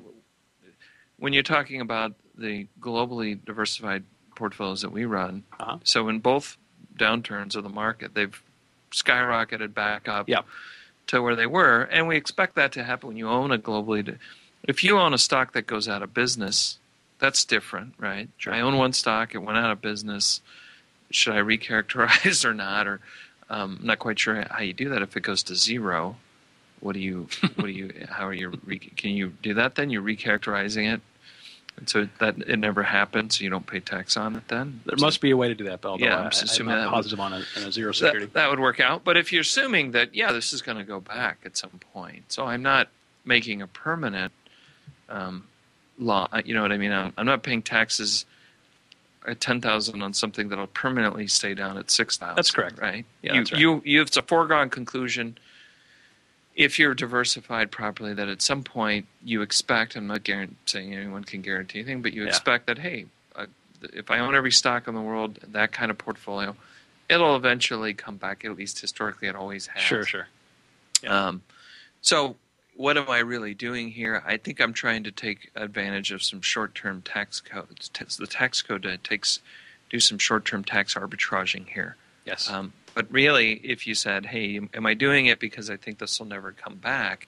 [1.17, 4.03] when you're talking about the globally diversified
[4.35, 5.43] portfolios that we run.
[5.59, 5.77] Uh-huh.
[5.83, 6.57] So in both
[6.97, 8.41] downturns of the market, they've
[8.91, 10.41] skyrocketed back up Yeah.
[11.07, 14.03] to where they were, and we expect that to happen when you own a globally.
[14.05, 14.17] di-
[14.63, 16.79] If you own a stock that goes out of business,
[17.19, 18.29] that's different, right?
[18.37, 18.53] Sure.
[18.53, 20.41] I own one stock; it went out of business.
[21.11, 22.87] Should I recharacterize or not?
[22.87, 22.99] Or
[23.49, 25.01] um, I'm not quite sure how you do that.
[25.01, 26.17] If it goes to zero,
[26.79, 27.27] what do you?
[27.55, 27.91] What do you?
[28.09, 28.53] How are you?
[28.65, 29.75] Re, can you do that?
[29.75, 31.01] Then you're recharacterizing it,
[31.77, 34.47] and so that it never happened, so you don't pay tax on it.
[34.47, 36.91] Then there must be a way to do that, but Yeah, I'm assuming that not
[36.91, 38.25] would- positive on a, on a zero security.
[38.27, 39.03] that, that would work out.
[39.03, 42.31] But if you're assuming that, yeah, this is going to go back at some point,
[42.31, 42.87] so I'm not
[43.25, 44.31] making a permanent
[45.09, 45.47] um,
[45.97, 46.27] law.
[46.45, 46.91] You know what I mean?
[46.93, 48.25] I'm, I'm not paying taxes
[49.27, 52.35] at ten thousand on something that'll permanently stay down at six thousand.
[52.35, 52.79] That's correct.
[52.79, 53.05] right?
[53.21, 53.51] Yeah, you, right.
[53.51, 55.37] you, you, it's a foregone conclusion.
[56.55, 59.95] If you're diversified properly, that at some point you expect.
[59.95, 60.27] I'm not
[60.65, 62.29] saying anyone can guarantee anything, but you Yeah.
[62.29, 63.05] expect that hey,
[63.35, 63.45] uh,
[63.93, 66.55] if I own every stock in the world, that kind of portfolio,
[67.07, 68.43] it'll eventually come back.
[68.43, 69.81] At least historically, it always has.
[69.83, 70.27] Sure, sure.
[71.01, 71.27] Yeah.
[71.27, 71.41] Um,
[72.01, 72.35] so,
[72.79, 74.23] what am I really doing here?
[74.25, 77.89] I think I'm trying to take advantage of some short-term tax codes.
[78.17, 79.41] The tax code takes
[79.89, 81.97] do some short-term tax arbitraging here.
[82.23, 82.49] Yes.
[82.49, 86.17] Um, but really, if you said, "Hey, am I doing it because I think this
[86.19, 87.27] will never come back?"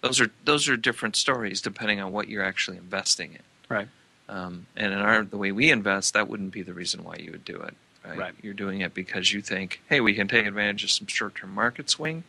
[0.00, 3.42] Those are those are different stories depending on what you're actually investing in.
[3.68, 3.88] right.
[4.28, 7.30] Um, and in our the way we invest, that wouldn't be the reason why you
[7.30, 7.74] would do it.
[8.04, 8.18] Right?
[8.18, 8.34] Right.
[8.42, 11.88] You're doing it because you think, hey, we can take advantage of some short-term market
[11.88, 12.24] swing.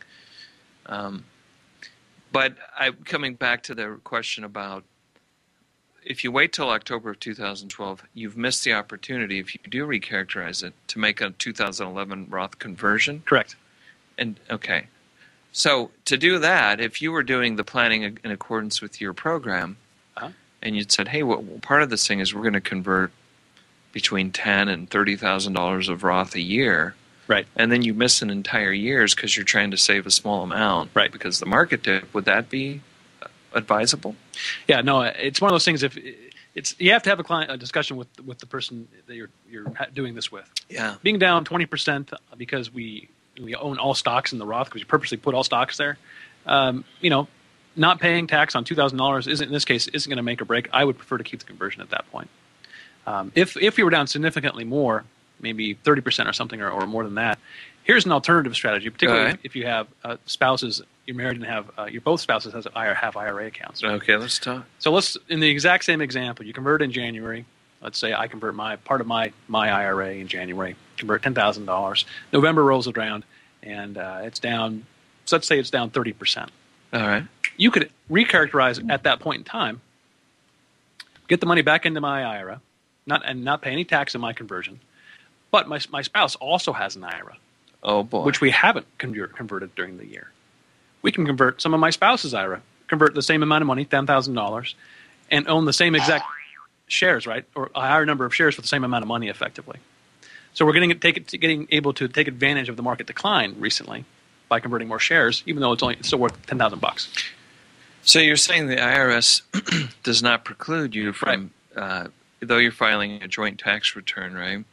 [0.86, 1.26] Um,
[2.32, 4.84] but I, coming back to the question about
[6.04, 10.64] if you wait till October of 2012, you've missed the opportunity if you do recharacterize
[10.64, 13.22] it to make a 2011 Roth conversion.
[13.26, 13.56] Correct.
[14.18, 14.88] And okay,
[15.52, 19.78] so to do that, if you were doing the planning in accordance with your program,
[20.18, 20.30] Uh-huh.
[20.62, 23.12] and you'd said, "Hey, well, part of this thing is we're going to convert
[23.92, 26.96] between ten and thirty thousand dollars of Roth a year,"
[27.30, 27.48] Right.
[27.56, 30.92] and then you miss an entire year's because you're trying to save a small amount,
[30.94, 31.12] Right.
[31.12, 32.82] Because the market dip, would that be
[33.54, 34.16] advisable?
[34.68, 35.84] Yeah, no, it's one of those things.
[35.84, 35.98] If
[36.56, 39.30] it's you have to have a client a discussion with with the person that you're
[39.50, 40.52] you're doing this with.
[40.70, 40.96] Yeah.
[41.04, 43.08] Being down twenty percent because we
[43.42, 45.98] we own all stocks in the Roth because we purposely put all stocks there.
[46.46, 47.28] Um, you know,
[47.76, 50.42] not paying tax on two thousand dollars isn't in this case isn't going to make
[50.42, 50.68] or break.
[50.74, 52.30] I would prefer to keep the conversion at that point.
[53.06, 55.06] Um, if if we were down significantly more,
[55.42, 57.40] maybe thirty percent or something, or, or more than that,
[57.84, 58.90] here's an alternative strategy.
[58.90, 59.40] Particularly Alright.
[59.44, 62.94] if, you have uh, spouses, you're married and have uh, your both spouses has IRA,
[62.94, 63.84] have IRA accounts.
[63.84, 64.66] Okay, let's talk.
[64.78, 67.46] So let's in the exact same example, you convert in January.
[67.82, 71.66] Let's say I convert my part of my my IRA in January, convert ten thousand
[71.66, 72.06] dollars.
[72.32, 73.24] November rolls around,
[73.64, 74.86] and uh, it's down.
[75.26, 76.52] So let's say it's down thirty percent.
[76.94, 77.24] All right.
[77.58, 79.82] You could recharacterize at that point in time,
[81.28, 82.62] get the money back into my IRA,
[83.06, 84.80] not and not pay any tax on my conversion.
[85.52, 87.38] But my my spouse also has an IRA,
[87.84, 88.24] Oh boy.
[88.24, 90.32] which we haven't convert, converted during the year.
[91.02, 94.06] We can convert some of my spouse's IRA, convert the same amount of money, ten
[94.06, 94.76] thousand dollars,
[95.32, 96.26] and own the same exact
[96.88, 99.78] shares, right, or a higher number of shares for the same amount of money, effectively.
[100.54, 104.06] So we're getting take getting able to take advantage of the market decline recently
[104.50, 107.08] by converting more shares, even though it's only it's still worth ten thousand bucks.
[108.02, 109.42] So you're saying the IRS
[110.04, 112.08] does not preclude you from, uh,
[112.40, 114.64] though you're filing a joint tax return, right?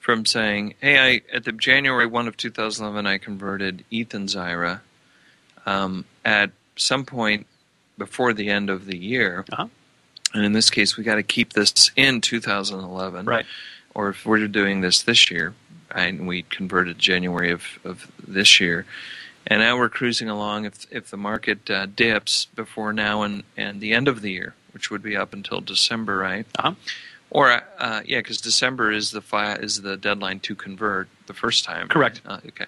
[0.00, 4.80] From saying, "Hey, I at the January one of 2011, I converted Ethan's IRA.
[5.66, 7.46] Um, at some point
[7.98, 9.66] before the end of the year, Uh-huh.
[10.32, 13.44] and in this case, we got to keep this in 2011, Right.
[13.94, 15.52] Or if we're doing this this year,
[15.90, 18.86] and we converted January of, of this year,
[19.46, 20.64] and now we're cruising along.
[20.64, 24.54] If if the market uh, dips before now and, and the end of the year,
[24.72, 26.46] which would be up until December, right?
[26.58, 26.74] Uh-huh.
[27.30, 31.64] Or uh, yeah, because December is the fi- is the deadline to convert the first
[31.64, 31.88] time.
[31.88, 32.20] Correct.
[32.26, 32.66] Uh, okay.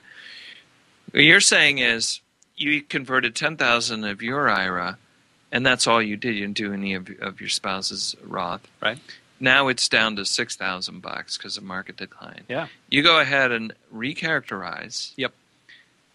[1.10, 2.20] What you're saying is
[2.56, 4.98] you converted ten thousand of your IRA,
[5.50, 6.36] and that's all you did.
[6.36, 8.66] You didn't do any of, of your spouse's Roth.
[8.80, 8.98] Right.
[9.40, 12.44] Now it's down to six thousand bucks because of market decline.
[12.48, 12.68] Yeah.
[12.88, 15.12] You go ahead and recharacterize.
[15.16, 15.32] Yep.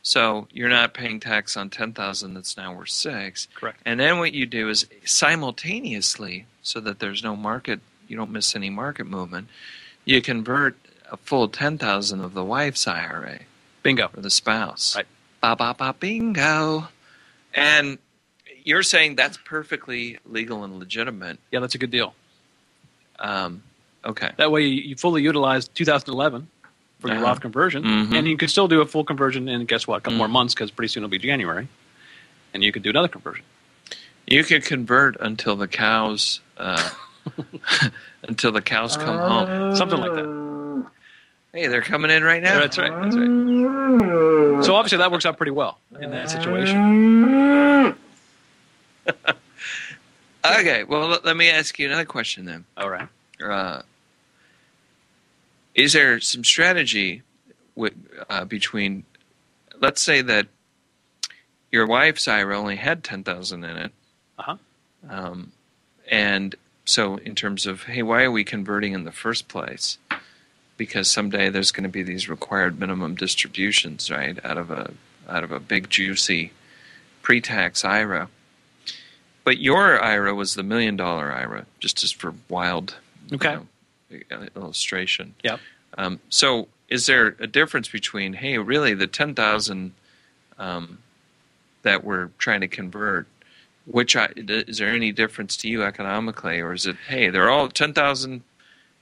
[0.03, 3.49] So you're not paying tax on ten thousand that's now worth six.
[3.53, 3.81] Correct.
[3.85, 8.55] And then what you do is simultaneously, so that there's no market, you don't miss
[8.55, 9.47] any market movement.
[10.05, 10.75] You convert
[11.11, 13.39] a full ten thousand of the wife's IRA
[13.83, 14.09] Bingo.
[14.15, 14.95] or the spouse.
[14.95, 15.05] Right.
[15.41, 16.87] Ba ba ba bingo.
[17.53, 17.97] And
[18.63, 21.39] you're saying that's perfectly legal and legitimate.
[21.51, 22.13] Yeah, that's a good deal.
[23.19, 23.63] Um,
[24.05, 24.31] okay.
[24.37, 26.47] That way, you fully utilize 2011
[26.99, 27.25] for your Uh-huh.
[27.27, 28.13] Roth conversion, Mhm.
[28.17, 29.97] and you could still do a full conversion in guess what?
[29.97, 30.17] A couple Mm.
[30.17, 31.67] more months because pretty soon it'll be January,
[32.53, 33.45] and you could do another conversion.
[34.25, 36.89] You can convert until the cows uh,
[38.23, 39.75] until the cows come home.
[39.75, 40.85] Something like that.
[41.53, 42.59] Hey, they're coming in right now.
[42.59, 42.91] That's right.
[42.91, 44.63] That's right.
[44.65, 47.95] So obviously that works out pretty well in that situation.
[50.45, 52.63] Okay, well, let, let me ask you another question then.
[52.77, 53.09] All right.
[53.43, 53.81] Uh,
[55.75, 57.21] is there some strategy
[57.75, 57.93] with,
[58.29, 59.03] uh, between,
[59.81, 60.47] let's say that
[61.71, 63.91] your wife's IRA only had ten thousand in it,
[64.39, 64.55] Uh-huh.
[65.09, 65.51] um,
[66.09, 66.55] and
[66.87, 69.97] so in terms of hey, why are we converting in the first place?
[70.77, 74.91] Because someday there's going to be these required minimum distributions, right, out of a
[75.27, 76.53] out of a big juicy
[77.21, 78.29] pre-tax IRA.
[79.43, 82.95] But your IRA was the million dollar IRA, just as for wild
[83.33, 83.57] Okay.
[84.09, 85.35] you know, illustration.
[85.43, 85.59] Yep.
[85.97, 89.93] Um, so, is there a difference between, hey, really, the ten thousand
[90.57, 90.99] um,
[91.81, 93.27] that we're trying to convert?
[93.89, 97.69] Which I, is there any difference to you economically, or is it, hey, they're all
[97.69, 98.43] ten thousand?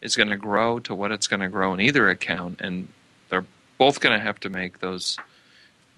[0.06, 2.88] is going to grow to what it's going to grow in either account, and
[3.30, 3.46] they're
[3.78, 5.18] both going to have to make those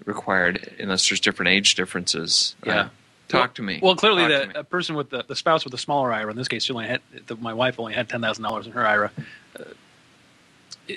[0.04, 2.56] required unless there's different age differences.
[2.66, 2.88] Uh, Yeah.
[3.28, 3.80] talk well, to me.
[3.82, 6.36] Well, clearly, Talk the a person with the, the spouse with the smaller IRA, in
[6.36, 8.86] this case, she only had the, my wife only had ten thousand dollars in her
[8.86, 9.10] IRA.
[9.58, 9.64] Uh,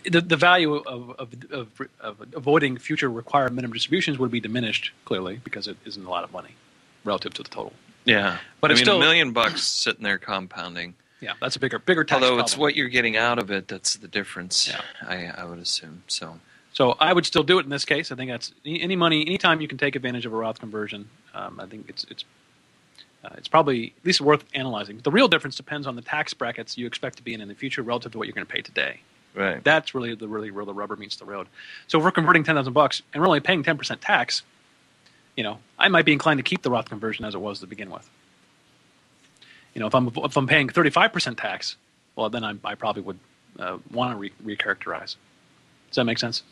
[0.05, 1.67] the, the value of, of, of,
[1.99, 6.23] of avoiding future required minimum distributions would be diminished clearly because it isn't a lot
[6.23, 6.55] of money
[7.03, 7.73] relative to the total.
[8.05, 10.95] yeah, but I it's mean, still- a million bucks sitting there compounding.
[11.21, 12.23] Yeah, that's a bigger bigger tax.
[12.23, 12.61] Although it's problem.
[12.61, 14.67] what you're getting out of it that's the difference.
[14.67, 14.81] Yeah.
[15.07, 16.39] I, I would assume so.
[16.73, 18.11] So I would still do it in this case.
[18.11, 21.09] I think that's any any money, anytime you can take advantage of a Roth conversion.
[21.35, 22.25] Um, I think it's it's
[23.23, 24.95] uh, it's probably at least worth analyzing.
[24.95, 27.47] But The real difference depends on the tax brackets you expect to be in in
[27.49, 29.01] the future relative to what you're going to pay today.
[29.35, 29.63] Right.
[29.63, 31.45] That's really the really where the rubber meets the road.
[31.87, 34.41] So if we're converting ten thousand bucks and we're only paying ten percent tax,
[35.37, 37.67] you know, I might be inclined to keep the Roth conversion as it was to
[37.67, 38.09] begin with.
[39.73, 41.77] You know, if I'm if I'm paying thirty five percent tax,
[42.15, 43.19] well, then I, I probably would
[43.59, 45.15] uh, want to re- recharacterize.
[45.89, 46.43] Does that make sense?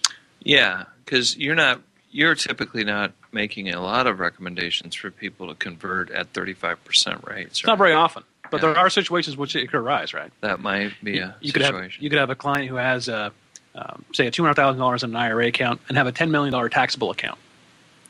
[0.42, 5.56] Yeah, because you're not you're typically not making a lot of recommendations for people to
[5.56, 7.60] convert at 35% rates.
[7.60, 8.70] It's not very often, but Yeah.
[8.70, 10.32] there are situations which it could arise, right?
[10.42, 13.32] That might be a you could have you could have a client who has a
[13.76, 16.32] um, say a two hundred thousand dollars in an IRA account and have a ten
[16.32, 17.38] million dollar taxable account.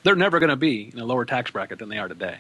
[0.04, 2.38] They're never going to be in a lower tax bracket than they are today.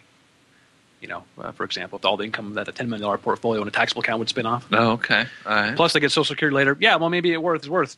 [1.02, 3.62] You know, uh, for example, if all the income that a ten million dollar portfolio
[3.62, 5.26] in a taxable account would spin off, oh, okay.
[5.46, 5.76] All right.
[5.76, 6.76] plus they get Social Security later.
[6.80, 7.96] Yeah, well, maybe it worth is worth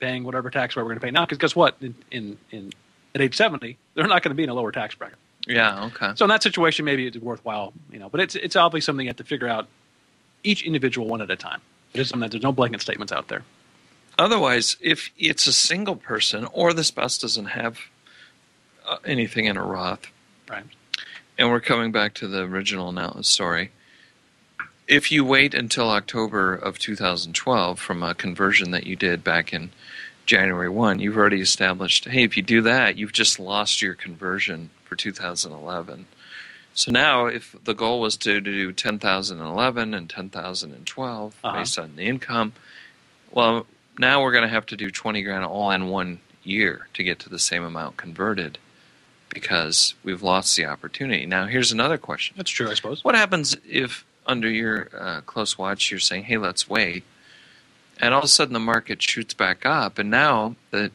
[0.00, 1.24] paying whatever tax rate we're going to pay now.
[1.24, 1.76] Because guess what?
[1.82, 2.72] In, in in
[3.14, 5.18] at age seventy, they're not going to be in a lower tax bracket.
[5.46, 6.12] yeah, okay.
[6.16, 8.08] So in that situation, maybe it's worthwhile, you know.
[8.08, 9.68] But it's it's obviously something you have to figure out
[10.42, 11.60] each individual one at a time.
[11.92, 13.42] It is something that there's no blanket statements out there.
[14.18, 17.78] Otherwise, if it's a single person or the spouse doesn't have
[19.04, 20.06] anything in a Roth,
[20.48, 20.64] Right.
[21.38, 23.70] and we're coming back to the original now story.
[24.86, 29.70] If you wait until October of 2012 from a conversion that you did back in
[30.26, 34.70] January 1, you've already established, hey, if you do that, you've just lost your conversion
[34.84, 36.06] for 2011.
[36.74, 41.56] So now, if the goal was to, to do 10,011 and 10,012 Uh-huh.
[41.56, 42.52] based on the income,
[43.30, 43.66] well,
[43.98, 47.18] now we're going to have to do 20 grand all in one year to get
[47.20, 48.58] to the same amount converted
[49.34, 51.26] because we've lost the opportunity.
[51.26, 52.34] Now, here's another question.
[52.36, 53.04] That's true, I suppose.
[53.04, 57.04] What happens if, under your uh, close watch, you're saying, hey, let's wait,
[58.00, 60.92] and all of a sudden the market shoots back up, and now that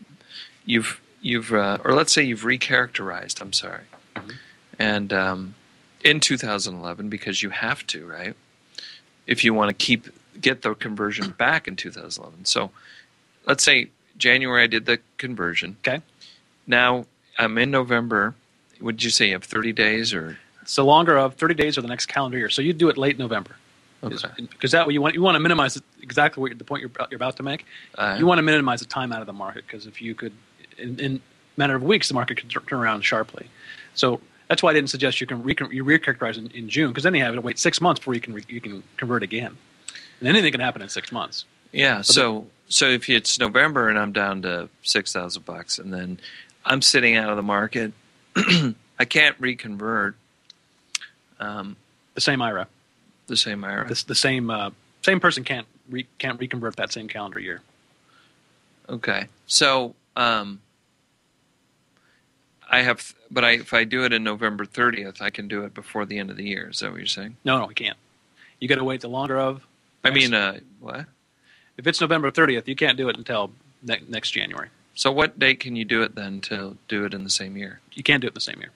[0.65, 3.83] you've, you've uh, or let's say you've recharacterized, I'm sorry,
[4.79, 5.55] and um,
[6.03, 8.35] in 2011, because you have to, right?
[9.27, 10.07] If you want to keep,
[10.39, 12.45] get the conversion back in 2011.
[12.45, 12.71] So
[13.45, 15.77] let's say January I did the conversion.
[15.81, 16.01] Okay.
[16.67, 17.05] Now
[17.39, 18.35] I'm in November.
[18.81, 20.37] Would you say you have 30 days or?
[20.61, 22.49] It's the longer of 30 days or the next calendar year.
[22.49, 23.55] So you do it late November.
[24.03, 24.27] Okay.
[24.37, 26.91] Because that way you want you want to minimize it, exactly what the point you're,
[27.09, 27.65] you're about to make.
[27.97, 30.31] Uh, you want to minimize the time out of the market because if you could,
[30.77, 31.19] in, in a
[31.57, 33.49] matter of weeks, the market could turn around sharply.
[33.95, 37.03] So that's why I didn't suggest you can re- you recharacterize in, in June because
[37.03, 39.57] then you have to wait six months before you can re- you can convert again,
[40.19, 41.43] and anything can happen in six months.
[41.73, 42.01] Yeah.
[42.01, 46.19] So so if it's November and I'm down to six thousand bucks, and then
[46.65, 47.93] I'm sitting out of the market,
[48.35, 50.15] I can't reconvert
[51.39, 51.75] um,
[52.15, 52.67] The same IRA,
[53.27, 53.87] the same IRA.
[53.87, 57.61] the, the same uh, same person can't re- can't reconvert that same calendar year.
[58.89, 59.27] Okay.
[59.47, 60.59] So um,
[62.69, 65.73] I have, but I, if I do it in November 30th, I can do it
[65.73, 66.69] before the end of the year.
[66.69, 67.37] Is that what you're saying?
[67.45, 67.97] No, no, I can't.
[68.59, 69.65] You got to wait the longer of.
[70.03, 71.05] I mean, uh, what?
[71.77, 73.51] if it's November 30th, you can't do it until
[73.83, 74.69] ne- next January.
[74.99, 77.79] So what date can you do it then to do it in the same year?
[77.93, 78.71] You can't do it the same year.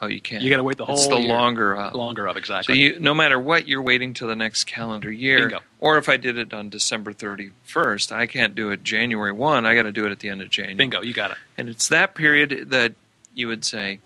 [0.00, 0.42] Oh, you can't.
[0.42, 0.96] You got to wait the whole.
[0.96, 1.28] It's the year.
[1.28, 1.94] longer of.
[1.94, 2.80] longer of So exactly.
[2.80, 5.48] you, no matter what, you're waiting till the next calendar year.
[5.48, 5.60] Bingo.
[5.78, 9.64] Or if I did it on December 31st, I can't do it January 1.
[9.64, 10.74] I got to do it at the end of January.
[10.74, 11.36] Bingo, you got it.
[11.56, 12.94] And it's that period that
[13.36, 14.00] you would say,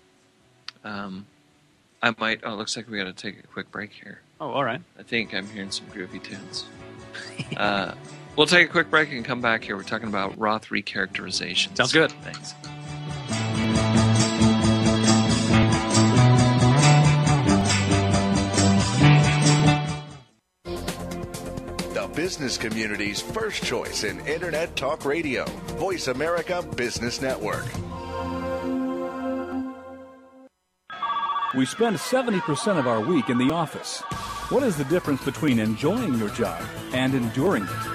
[0.83, 1.25] um,
[1.99, 2.41] I might.
[2.43, 4.21] Oh, it looks like we got to take a quick break here.
[4.39, 4.81] Oh, all right.
[4.99, 6.65] I think I'm hearing some groovy tunes.
[7.57, 7.95] uh,
[8.37, 9.75] we'll take a quick break and come back here.
[9.75, 11.75] We're talking about Roth recharacterization.
[11.75, 12.11] Sounds good.
[12.21, 12.53] Thanks.
[21.93, 25.45] The business community's first choice in Internet Talk Radio.
[25.77, 27.65] Voice America Business Network.
[31.55, 34.01] We spend 70% of our week in the office.
[34.49, 36.61] What is the difference between enjoying your job
[36.91, 37.94] and enduring it?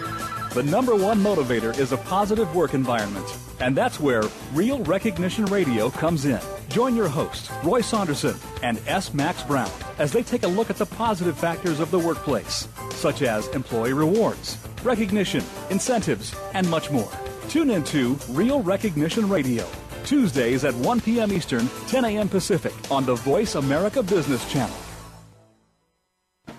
[0.53, 3.25] The number one motivator is a positive work environment.
[3.61, 6.41] And that's where Real Recognition Radio comes in.
[6.69, 8.35] Join your hosts, Roy Saunderson
[8.65, 9.15] and S.
[9.15, 13.23] Max Brown, as they take a look at the positive factors of the workplace, such
[13.23, 17.13] as employee rewards, recognition, incentives, and much more.
[17.49, 19.69] Tune in to Real Recognition Radio,
[20.05, 21.33] Tuesdays at 1 p.m.
[21.33, 22.29] Eastern, 10 a.m.
[22.29, 24.77] Pacific on the Voice America Business Channel.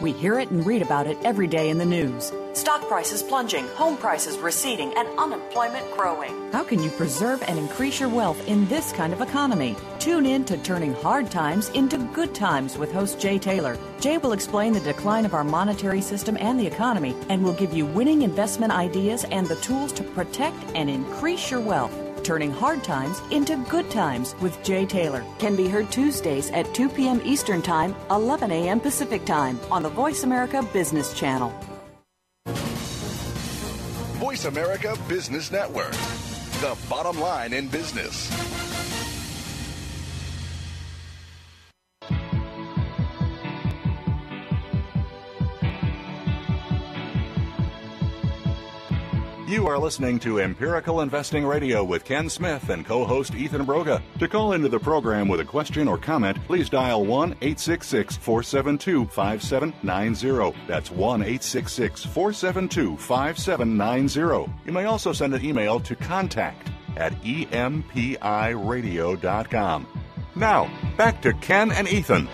[0.00, 2.32] We hear it and read about it every day in the news.
[2.54, 6.52] Stock prices plunging, home prices receding, and unemployment growing.
[6.52, 9.74] How can you preserve and increase your wealth in this kind of economy?
[9.98, 13.78] Tune in to Turning Hard Times into Good Times with host Jay Taylor.
[14.00, 17.72] Jay will explain the decline of our monetary system and the economy and will give
[17.72, 22.11] you winning investment ideas and the tools to protect and increase your wealth.
[22.22, 26.88] Turning Hard Times into Good Times with Jay Taylor can be heard Tuesdays at 2
[26.88, 27.20] p.m.
[27.24, 28.80] Eastern Time, 11 a.m.
[28.80, 31.52] Pacific Time on the Voice America Business Channel.
[34.22, 35.92] Voice America Business Network,
[36.60, 38.30] the bottom line in business.
[49.52, 54.00] You are listening to Empirical Investing Radio with Ken Smith and co host Ethan Broga.
[54.18, 59.04] To call into the program with a question or comment, please dial 1 866 472
[59.08, 60.58] 5790.
[60.66, 64.50] That's 1 866 472 5790.
[64.64, 67.86] You may also send an email to contact at empiradio.com.
[70.34, 72.26] Now, back to Ken and Ethan.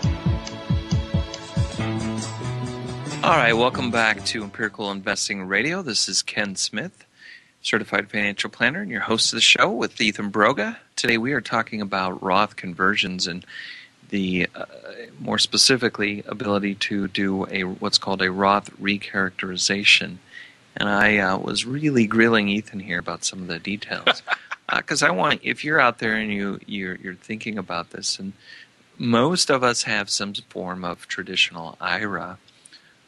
[3.21, 5.81] All right, welcome back to Empirical Investing Radio.
[5.81, 7.05] This is Ken Smith,
[7.61, 10.77] certified financial planner, and your host of the show with Ethan Broga.
[10.95, 13.45] Today we are talking about Roth conversions and
[14.09, 14.65] the uh,
[15.19, 20.17] more specifically ability to do a what's called a Roth recharacterization.
[20.75, 24.23] And I uh, was really grilling Ethan here about some of the details
[24.73, 28.19] because uh, I want if you're out there and you you're, you're thinking about this,
[28.19, 28.33] and
[28.97, 32.37] most of us have some form of traditional IRA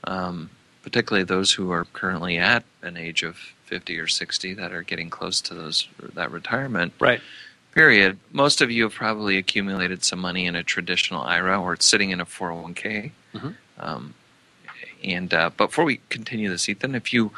[0.03, 0.49] um,
[0.83, 3.37] particularly those who are currently at an age of
[3.71, 7.21] 50 or 60 that are getting close to those that retirement right.
[7.71, 8.19] period.
[8.31, 12.09] Most of you have probably accumulated some money in a traditional IRA or it's sitting
[12.09, 13.11] in a 401k.
[13.33, 13.49] Mm-hmm.
[13.79, 14.13] Um,
[15.03, 17.31] and uh, before we continue this, Ethan, if you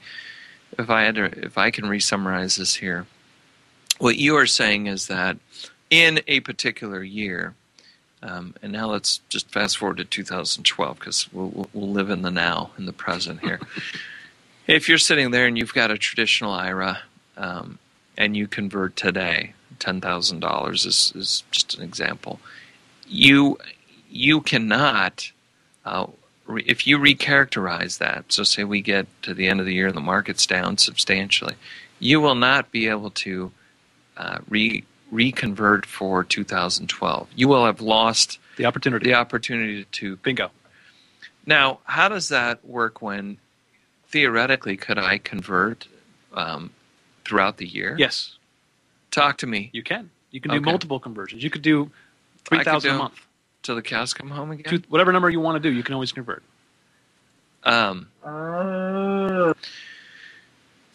[0.77, 3.05] if I had to, if I can re-summarize this here,
[3.99, 5.37] what you are saying is that
[5.89, 7.55] in a particular year,
[8.23, 12.31] um, and now let's just fast forward to 2012 because we'll, we'll live in the
[12.31, 13.59] now, in the present here.
[14.67, 16.99] if you're sitting there and you've got a traditional IRA
[17.37, 17.79] um,
[18.17, 22.39] and you convert today, $10,000 is, is just an example.
[23.07, 23.57] You
[24.13, 25.31] you cannot
[25.85, 26.07] uh,
[26.49, 29.95] if you recharacterize that, so say we get to the end of the year and
[29.95, 31.55] the market's down substantially,
[31.99, 33.51] you will not be able to
[34.17, 37.27] uh, re reconvert for 2012.
[37.35, 39.05] You will have lost the opportunity.
[39.05, 40.49] The opportunity to bingo.
[41.45, 43.37] Now, how does that work when
[44.07, 45.87] theoretically, could I convert
[46.33, 46.71] um,
[47.25, 47.95] throughout the year?
[47.97, 48.37] Yes,
[49.09, 49.69] Talk to me.
[49.73, 50.09] you can.
[50.31, 50.69] You can do Okay.
[50.71, 51.43] multiple conversions.
[51.43, 51.91] You could do
[52.45, 53.19] three thousand a month.
[53.63, 54.65] Till the cows come home again.
[54.81, 56.41] Two, whatever number you want to do, you can always convert.
[57.63, 58.07] Um,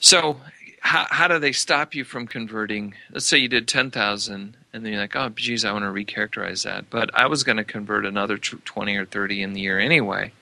[0.00, 0.40] so,
[0.86, 2.94] how, how do they stop you from converting?
[3.10, 6.62] Let's say you did 10,000 and then you're like, oh, geez, I want to recharacterize
[6.62, 6.88] that.
[6.90, 10.32] But I was going to convert another 20 or 30 in the year anyway.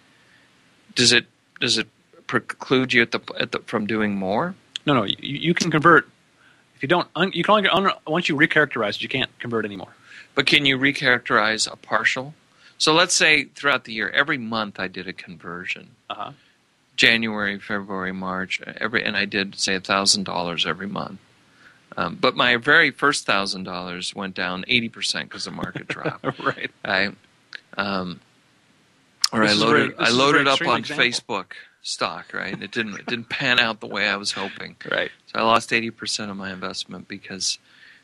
[0.94, 1.24] Does it
[1.60, 1.88] does it
[2.26, 4.54] preclude you at the, at the from doing more?
[4.84, 6.06] No, no, you, you can convert.
[6.76, 9.64] If you don't, un, you can only un, once you recharacterize it, you can't convert
[9.64, 9.94] anymore.
[10.34, 12.34] But can you recharacterize a partial?
[12.76, 15.88] So let's say throughout the year, every month I did a conversion.
[16.10, 16.32] Uh huh.
[16.96, 21.20] January, February, March, every, and I did say thousand dollars every month.
[21.96, 26.24] Um, but my very first thousand dollars went down eighty percent because the market dropped.
[26.44, 26.70] right.
[26.84, 27.10] I,
[27.76, 28.20] um,
[29.32, 31.04] or This I loaded very- I loaded up on example.
[31.04, 32.32] Facebook stock.
[32.32, 34.76] Right, it didn't it didn't pan out the way I was hoping.
[34.90, 35.10] Right.
[35.26, 37.58] So I lost eighty percent of my investment because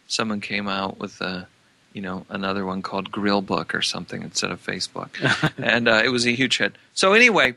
[0.09, 1.47] someone came out with a,
[1.93, 5.11] you know, another one called Grill Book or something instead of Facebook,
[5.59, 6.75] and uh, it was a huge hit.
[6.95, 7.55] So anyway,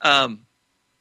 [0.00, 0.40] um,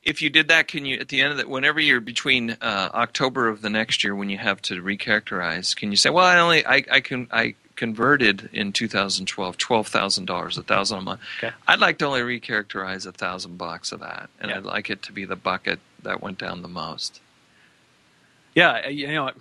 [0.05, 2.89] if you did that, can you at the end of that, whenever you're between uh,
[2.93, 6.39] October of the next year when you have to recharacterize, can you say, well, I
[6.39, 11.21] only I, I can I converted in 2012 twelve thousand dollars, a thousand a month.
[11.39, 11.53] Okay.
[11.67, 14.57] I'd like to only recharacterize a thousand bucks of that, and Yeah.
[14.57, 17.19] I'd like it to be the bucket that went down the most.
[18.53, 19.31] Yeah, you know,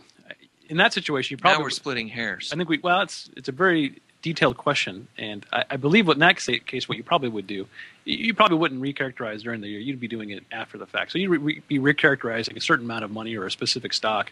[0.69, 2.51] in that situation, you probably now we're splitting hairs.
[2.53, 6.17] I think we well, it's it's a very detailed question, and I, I believe what
[6.17, 7.67] in that case, what you probably would do,
[8.05, 9.81] you, probably wouldn't recharacterize during the year.
[9.81, 11.13] You'd be doing it after the fact.
[11.13, 14.31] So you'd re, be recharacterizing a certain amount of money or a specific stock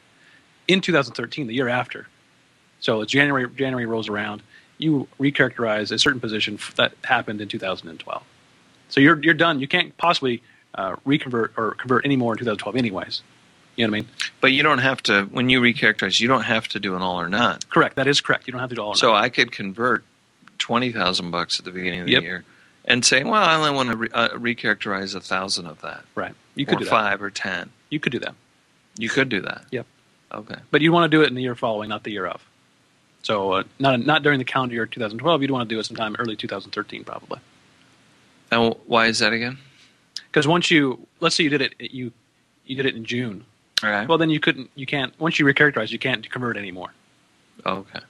[0.68, 2.06] in 2013, the year after.
[2.80, 3.48] So it's January.
[3.48, 4.42] January rolls around,
[4.78, 8.22] you recharacterize a certain position f- that happened in 2012.
[8.88, 9.60] So you're you're done.
[9.60, 10.42] You can't possibly
[10.74, 13.22] uh, reconvert or convert any more in 2012, anyways.
[13.76, 14.08] You know what I mean?
[14.42, 16.20] But you don't have to when you recharacterize.
[16.20, 17.58] You don't have to do an all or none.
[17.70, 17.96] Correct.
[17.96, 18.46] That is correct.
[18.46, 18.90] You don't have to do all.
[18.90, 19.24] or So none.
[19.24, 20.04] I could convert
[20.58, 22.22] twenty thousand bucks at the beginning of the Yep.
[22.22, 22.44] year,
[22.84, 26.34] and say, well, I only want to re- uh, recharacterize a thousand of that, right.
[26.54, 26.90] You could or do that.
[26.90, 27.70] five or ten.
[27.90, 28.34] You could do that.
[28.98, 29.64] You could do that.
[29.70, 29.86] Yep.
[30.32, 30.56] Okay.
[30.70, 32.42] But you want to do it in the year following, not the year of.
[33.22, 35.42] So uh, not not during the calendar year 2012.
[35.42, 37.38] You'd want to do it sometime early 2013, probably.
[38.50, 39.58] And why is that again?
[40.26, 42.12] Because once you let's say you did it you
[42.66, 43.44] you did it in June.
[43.82, 44.08] Right.
[44.08, 46.92] Well, then you couldn't you can't once you recharacterize you can't convert anymore.
[47.64, 48.00] okay.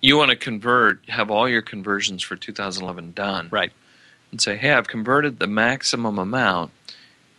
[0.00, 3.72] You want to convert, have all your conversions for 2011 done, Right.
[4.30, 6.72] And say, hey, I've converted the maximum amount,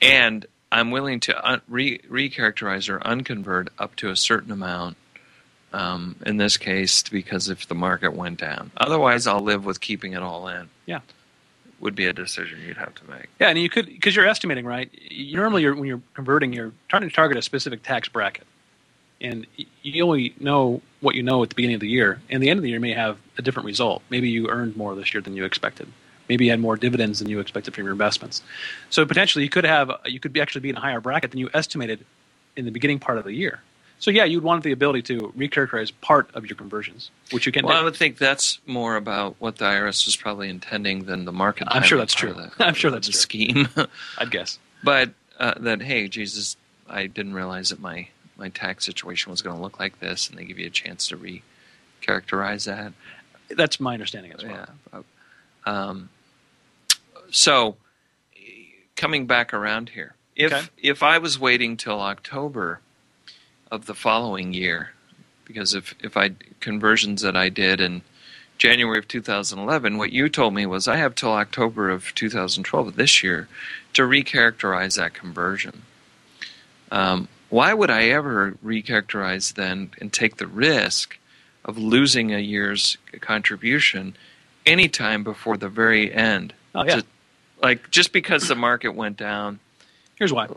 [0.01, 4.97] and I'm willing to un- re- recharacterize or unconvert up to a certain amount.
[5.71, 10.13] Um, in this case, because if the market went down, otherwise, I'll live with keeping
[10.13, 10.67] it all in.
[10.87, 11.01] Yeah.
[11.79, 13.27] Would be a decision you'd have to make.
[13.39, 14.89] Yeah, and you could because you're estimating, right?
[15.11, 18.47] You, normally, you're, when you're converting, you're trying to target a specific tax bracket,
[19.21, 19.45] and
[19.83, 22.19] you only know what you know at the beginning of the year.
[22.31, 24.01] And the end of the year may have a different result.
[24.09, 25.87] Maybe you earned more this year than you expected.
[26.29, 28.41] Maybe you had more dividends than you expected from your investments.
[28.89, 31.39] So potentially, you could have you could be actually be in a higher bracket than
[31.39, 32.05] you estimated
[32.55, 33.61] in the beginning part of the year.
[33.99, 37.65] So yeah, you'd want the ability to recharacterize part of your conversions, which you can.
[37.65, 37.85] Well, I do.
[37.85, 41.67] would think that's more about what the IRS was probably intending than the market.
[41.69, 42.35] I'm sure that's true.
[42.59, 43.19] I'm sure that's the true.
[43.19, 43.67] scheme.
[44.17, 44.57] I'd guess.
[44.83, 46.55] but uh, that hey, Jesus,
[46.87, 48.07] I didn't realize that my
[48.37, 51.09] my tax situation was going to look like this, and they give you a chance
[51.09, 52.93] to re-characterize that.
[53.49, 54.67] That's my understanding as well.
[54.93, 55.01] Yeah.
[55.65, 56.09] Um,
[57.31, 57.77] so,
[58.95, 60.67] coming back around here, if Okay.
[60.81, 62.79] if I was waiting till October
[63.71, 64.91] of the following year,
[65.45, 68.01] because if if I conversions that I did in
[68.57, 73.23] January of 2011, what you told me was I have till October of 2012 this
[73.23, 73.47] year
[73.93, 75.83] to recharacterize that conversion.
[76.91, 81.17] Um, why would I ever recharacterize then and take the risk
[81.65, 84.15] of losing a year's contribution
[84.65, 86.53] anytime before the very end?
[86.75, 86.95] Oh yeah.
[86.95, 87.05] Just-
[87.61, 89.59] like just because the market went down.
[90.15, 90.47] Here's why.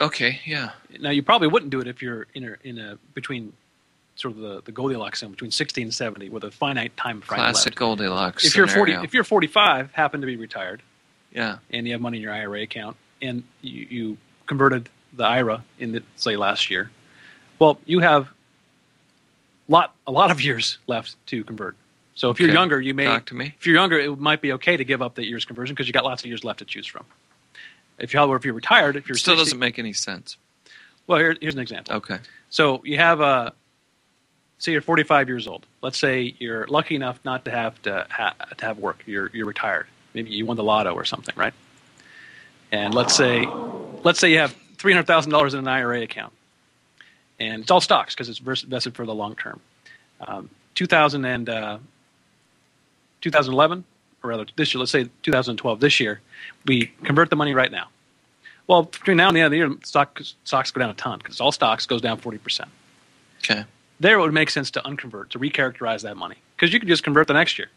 [0.00, 0.70] Okay, yeah.
[1.00, 3.52] Now you probably wouldn't do it if you're in a, in a between
[4.16, 7.38] sort of the, the Goldilocks zone between 60 and 70 with a finite time frame
[7.38, 7.76] Classic left.
[7.76, 8.44] Goldilocks.
[8.44, 10.82] If you're 40, if you're 45, happen to be retired,
[11.32, 15.64] yeah, and you have money in your IRA account, and you, you converted the IRA
[15.78, 16.90] in the, say last year,
[17.58, 18.28] well, you have
[19.68, 21.76] lot a lot of years left to convert.
[22.14, 22.54] So if you're Okay.
[22.54, 23.54] younger, you may Talk to me.
[23.58, 25.92] if you're younger, it might be okay to give up that year's conversion because you
[25.92, 27.04] got lots of years left to choose from.
[27.98, 30.36] If you however, if you're retired, if you're It still 60 doesn't make any sense.
[31.06, 31.94] well, here, here's an example.
[31.96, 32.18] Okay.
[32.50, 33.52] So you have a,
[34.58, 35.66] say you're 45 years old.
[35.82, 39.02] Let's say you're lucky enough not to have to, ha- to have work.
[39.06, 39.86] You're you're retired.
[40.14, 41.52] Maybe you won the lotto or something, right?
[42.70, 43.46] And let's say
[44.04, 46.32] let's say you have three hundred thousand dollars in an IRA account,
[47.40, 49.60] and it's all stocks because it's vested for the long term.
[50.20, 51.78] Um, 2000 and uh,
[53.24, 53.84] 2011,
[54.22, 56.20] or rather this year, let's say 2012, this year,
[56.66, 57.88] we convert the money right now.
[58.66, 61.18] Well, between now and the end of the year, stock, stocks go down a ton
[61.18, 62.66] because all stocks goes down 40%.
[63.38, 63.64] Okay.
[64.00, 67.02] There it would make sense to unconvert, to recharacterize that money because you could just
[67.02, 67.68] convert the next year.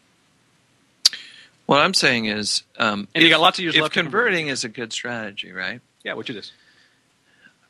[1.66, 4.24] What I'm saying is, um, And you got lots of years if left to convert.
[4.24, 5.80] converting is a good strategy, right?
[6.04, 6.52] Yeah, which it is.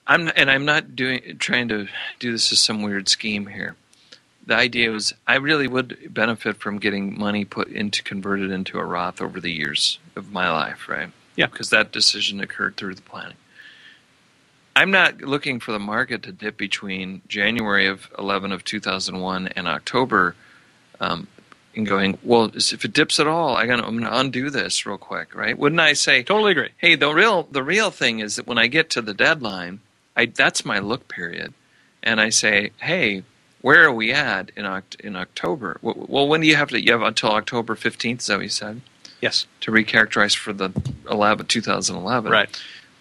[0.06, 1.86] I'm and I'm not doing trying to
[2.18, 3.76] do this as some weird scheme here.
[4.48, 8.84] The idea was I really would benefit from getting money put into converted into a
[8.84, 11.10] Roth over the years of my life, right?
[11.36, 11.48] Yeah.
[11.48, 13.36] Because that decision occurred through the planning.
[14.74, 19.68] I'm not looking for the market to dip between January of 11 of 2001 and
[19.68, 20.34] October,
[20.98, 21.28] um,
[21.76, 22.50] and going well.
[22.54, 25.58] If it dips at all, I gotta, I'm going to undo this real quick, right?
[25.58, 26.22] Wouldn't I say?
[26.22, 26.70] Totally agree.
[26.78, 29.80] Hey, the real the real thing is that when I get to the deadline,
[30.16, 31.52] I that's my look period,
[32.02, 33.24] and I say, hey,
[33.60, 35.78] where are we at in Oct- in October?
[35.82, 36.80] Well, well, when do you have to?
[36.80, 38.20] You have until October fifteenth.
[38.20, 38.80] Is that what you said?
[39.20, 39.46] Yes.
[39.62, 40.70] To recharacterize for the
[41.10, 42.30] 11, 2011.
[42.30, 42.48] Right.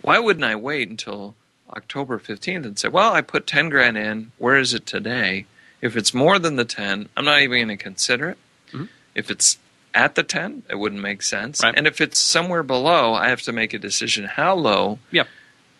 [0.01, 1.35] Why wouldn't I wait until
[1.69, 4.31] October fifteenth and say, well, I put ten grand in.
[4.37, 5.45] Where is it today?
[5.81, 8.37] If it's more than the ten, I'm not even going to consider it.
[8.73, 8.89] Mhm.
[9.13, 9.57] If it's
[9.93, 11.61] at the ten, it wouldn't make sense.
[11.63, 11.73] Right.
[11.77, 15.27] And if it's somewhere below, I have to make a decision how low Yep.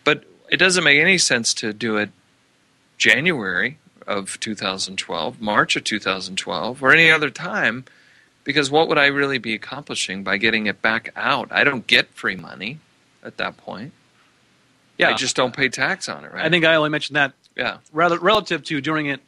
[0.04, 2.10] but it doesn't make any sense to do it
[2.96, 3.78] January
[4.08, 7.84] of 2012, March of 2012, or any other time,
[8.42, 11.48] because what would I really be accomplishing by getting it back out?
[11.52, 12.78] I don't get free money
[13.22, 13.92] at that point.
[14.96, 15.10] Yeah.
[15.10, 16.44] I just don't pay tax on it, right?
[16.44, 19.20] I think I only mentioned that yeah, rather relative to doing it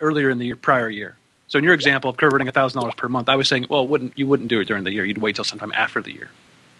[0.00, 1.16] earlier in the year, prior year.
[1.48, 4.18] So in your example of converting thousand dollars per month, I was saying, well, wouldn't
[4.18, 5.04] you wouldn't do it during the year?
[5.04, 6.28] You'd wait till sometime after the year.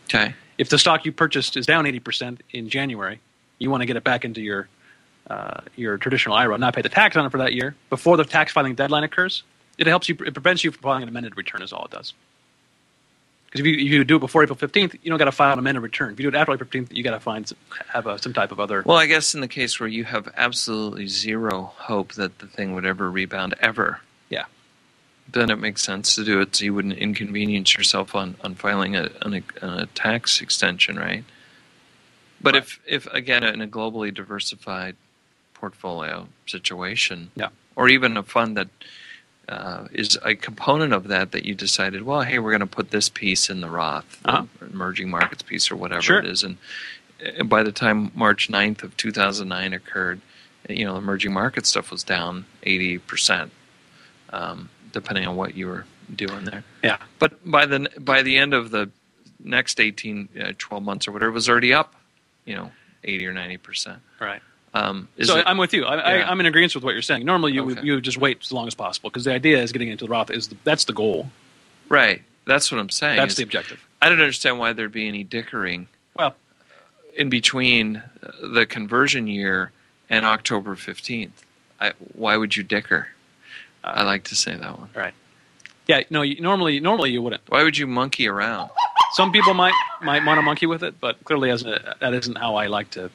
[0.09, 3.21] okay, If the stock you purchased is down eighty percent in January,
[3.59, 4.69] you want to get it back into your
[5.29, 8.24] uh, your traditional IRA, not pay the tax on it for that year before the
[8.24, 9.43] tax filing deadline occurs.
[9.79, 10.16] It helps you.
[10.27, 11.62] It prevents you from filing an amended return.
[11.62, 12.14] Is all it does.
[13.47, 15.53] Because if you, if you do it before April fifteenth, you don't got to file
[15.53, 16.12] an amended return.
[16.12, 17.51] If you do it after April fifteenth, you got to find
[17.89, 18.83] have a, some type of other.
[18.85, 22.74] Well, I guess in the case where you have absolutely zero hope that the thing
[22.74, 24.01] would ever rebound ever,
[24.31, 24.45] Yeah.
[25.31, 28.97] then it makes sense to do it so you wouldn't inconvenience yourself on, on filing
[28.97, 31.24] a, on a, on a tax extension, right?
[32.41, 32.62] But Right.
[32.62, 34.97] if, if, again, in a globally diversified
[35.61, 37.49] portfolio situation, Yeah.
[37.75, 38.69] or even a fund that
[39.49, 42.91] uh, is a component of that that you decided, well, hey, we're going to put
[42.91, 44.47] this piece in the Roth, the Uh-huh.
[44.61, 46.19] emerging markets piece, or whatever Sure.
[46.19, 46.59] it is, and
[47.49, 50.21] by the time March 9th of 2009 occurred,
[50.69, 53.51] you know, emerging market stuff was down 80%,
[54.31, 55.85] um, depending on what you were
[56.15, 56.65] doing there.
[56.83, 56.99] Yeah.
[57.21, 58.91] But by the by the end of the
[59.43, 61.95] next 18, uh, 12 months or whatever, it was already up,
[62.45, 62.73] you know,
[63.05, 63.99] 80 or 90%.
[64.19, 64.43] Right.
[64.85, 65.85] Um, so it- I'm with you.
[65.85, 66.24] I, Yeah.
[66.27, 67.24] I, I'm in agreement with what you're saying.
[67.24, 67.83] Normally, you Okay.
[67.83, 70.31] you just wait as long as possible because the idea is getting into the Roth
[70.31, 71.31] is the, that's the goal.
[71.89, 72.22] right.
[72.45, 73.16] That's what I'm saying.
[73.16, 73.85] That's the objective.
[74.01, 76.37] I don't understand why there'd be any dickering Well,
[77.16, 79.72] in between uh, the conversion year
[80.09, 81.31] and October 15th.
[81.81, 83.09] I, why would you dicker?
[83.83, 84.91] I like to say that one.
[84.95, 85.12] right.
[85.89, 86.03] Yeah.
[86.11, 86.22] No.
[86.22, 87.43] You, normally, normally you wouldn't.
[87.49, 88.70] Why would you monkey around?
[89.14, 92.37] Some people might might want to monkey with it, but clearly, as a, that isn't
[92.39, 93.11] how I like to.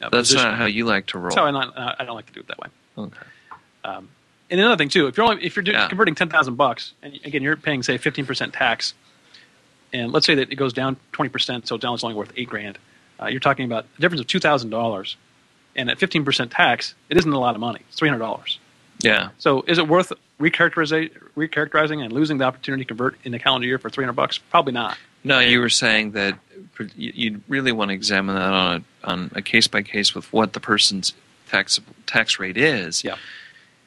[0.00, 1.28] Uh, That's position not how you like to roll.
[1.30, 2.68] That's how I, not, uh, I don't like to do it that way.
[2.98, 3.18] Okay.
[3.84, 4.08] Um,
[4.50, 5.88] and another thing too, if you're only if you're do, Yeah.
[5.88, 8.94] converting ten thousand bucks, and again you're paying say fifteen percent tax,
[9.92, 12.48] and let's say that it goes down twenty percent, so now it's only worth eight
[12.48, 12.78] grand.
[13.20, 15.16] Uh, you're talking about a difference of two thousand dollars,
[15.76, 17.80] and at fifteen percent tax, it isn't a lot of money.
[17.88, 18.58] It's three hundred dollars.
[19.02, 19.28] Yeah.
[19.38, 23.78] So is it worth recharacterizing, and losing the opportunity to convert in the calendar year
[23.78, 24.38] for three hundred bucks?
[24.38, 24.96] Probably not.
[25.22, 26.38] No, you were saying that
[26.96, 30.32] you- you'd really want to examine that on a, on a case by case with
[30.32, 31.14] what the person's
[31.48, 33.02] tax tax rate is.
[33.04, 33.16] Yeah.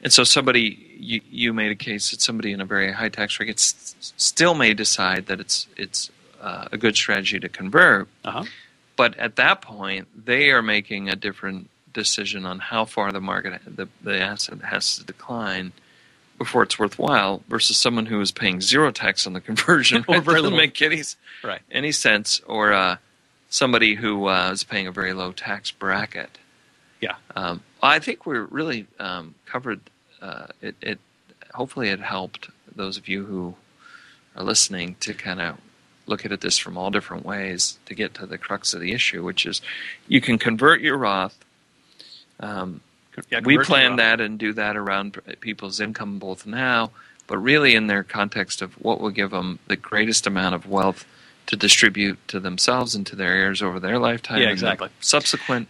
[0.02, 3.38] And so somebody you, you made a case that somebody in a very high tax
[3.40, 6.10] rate still may decide that it's it's
[6.40, 8.44] uh, a good strategy to convert, Uh huh.
[8.96, 13.60] but at that point they are making a different decision on how far the market
[13.66, 15.72] the, the asset has to decline
[16.36, 20.04] before it's worthwhile versus someone who is paying zero tax on the conversion.
[20.08, 20.24] Or right?
[20.24, 20.58] very Doesn't little.
[20.58, 21.02] make any
[21.42, 21.60] Right.
[21.70, 22.96] any sense, or uh,
[23.54, 26.38] somebody who uh, is paying a very low tax bracket.
[27.00, 27.14] Yeah.
[27.36, 29.80] Um, I think we're really um, covered.
[30.20, 30.98] Uh, it, it
[31.52, 33.54] hopefully it helped those of you who
[34.34, 35.58] are listening to kind of
[36.06, 39.22] look at this from all different ways to get to the crux of the issue,
[39.22, 39.62] which is
[40.08, 41.38] you can convert your Roth.
[42.40, 42.80] Um,
[43.30, 46.90] Yeah, we plan that and do that around people's income both now,
[47.28, 51.06] but really in their context of what will give them the greatest amount of wealth
[51.46, 54.40] to distribute to themselves and to their heirs over their lifetime.
[54.40, 54.88] Yeah, exactly.
[55.00, 55.68] Subsequent,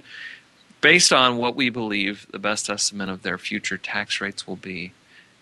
[0.80, 4.92] based on what we believe the best estimate of their future tax rates will be,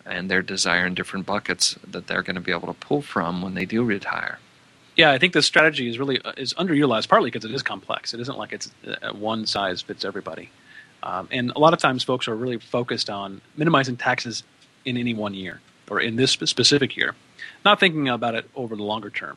[0.05, 3.43] and their desire in different buckets that they're going to be able to pull from
[3.43, 4.39] when they do retire.
[4.97, 8.13] Yeah, I think this strategy is really uh, is underutilized partly because it is complex.
[8.13, 10.51] It isn't like it's uh, one size fits everybody,
[11.03, 14.43] um, and a lot of times folks are really focused on minimizing taxes
[14.85, 15.61] in any one year
[15.91, 17.15] or in this specific year,
[17.65, 19.37] not thinking about it over the longer term,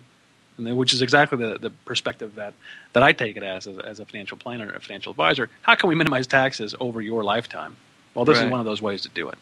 [0.57, 2.53] then, which is exactly the, the perspective that,
[2.93, 5.49] that I take it as, as as a financial planner, a financial advisor.
[5.61, 7.75] How can we minimize taxes over your lifetime?
[8.13, 8.45] Well, this Right.
[8.45, 9.37] is one of those ways to do it.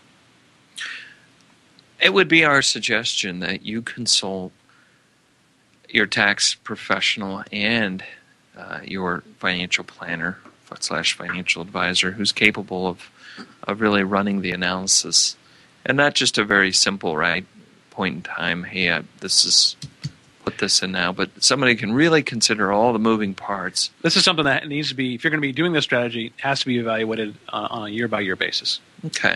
[2.02, 4.52] It would be our suggestion that you consult
[5.90, 8.04] your tax professional and
[8.58, 10.38] uh, your financial planner
[10.80, 13.10] slash financial advisor who's capable of
[13.64, 15.36] of really running the analysis
[15.86, 17.46] and not just a very simple right
[17.92, 19.76] point in time hey I, this is
[20.64, 24.46] this in now but somebody can really consider all the moving parts This is something
[24.46, 26.66] that needs to be, if you're going to be doing this strategy, it has to
[26.66, 28.80] be evaluated uh, on a year by year basis.
[29.06, 29.36] Okay.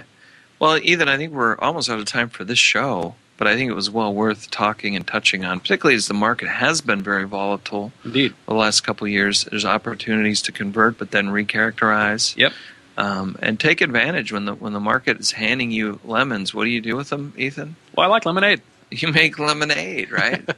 [0.59, 3.69] Well, Ethan, I think we're almost out of time for this show, but I think
[3.69, 7.25] it was well worth talking and touching on, particularly as the market has been very
[7.25, 8.34] volatile Indeed.
[8.47, 9.43] the last couple of years.
[9.45, 12.36] There's opportunities to convert, but then recharacterize.
[12.38, 12.53] Yep.
[12.97, 16.55] Um, and take advantage when the when the market is handing you lemons.
[16.55, 17.75] What do you do with them, Ethan?
[17.95, 18.61] Well, I like lemonade.
[18.91, 20.49] You make lemonade, right?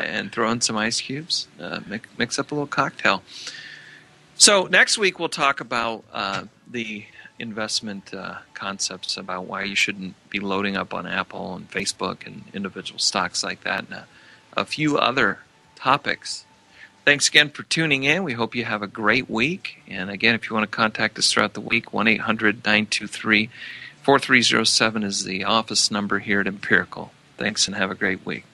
[0.00, 1.46] and, throw in some ice cubes.
[1.60, 3.22] Uh, mix, mix up a little cocktail.
[4.34, 7.04] So next week we'll talk about uh, the
[7.38, 12.42] investment uh, concepts about why you shouldn't be loading up on Apple and Facebook and
[12.52, 14.06] individual stocks like that, and a,
[14.56, 15.38] a few other
[15.76, 16.44] topics.
[17.04, 18.24] Thanks again for tuning in.
[18.24, 19.80] We hope you have a great week.
[19.86, 23.48] And again, if you want to contact us throughout the week, 1 800 923
[24.02, 27.12] 4307 is the office number here at Empirical.
[27.36, 28.44] Thanks and have a great week.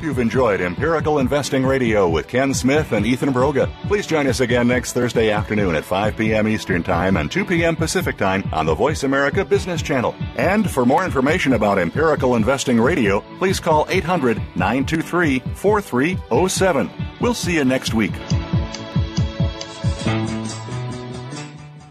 [0.00, 3.70] Hope you've enjoyed Empirical Investing Radio with Ken Smith and Ethan Broga.
[3.86, 6.48] Please join us again next Thursday afternoon at 5 p.m.
[6.48, 7.76] Eastern Time and 2 p.m.
[7.76, 10.14] Pacific Time on the Voice America Business Channel.
[10.36, 16.90] And for more information about Empirical Investing Radio, please call 800 923 4307.
[17.20, 18.12] We'll see you next week.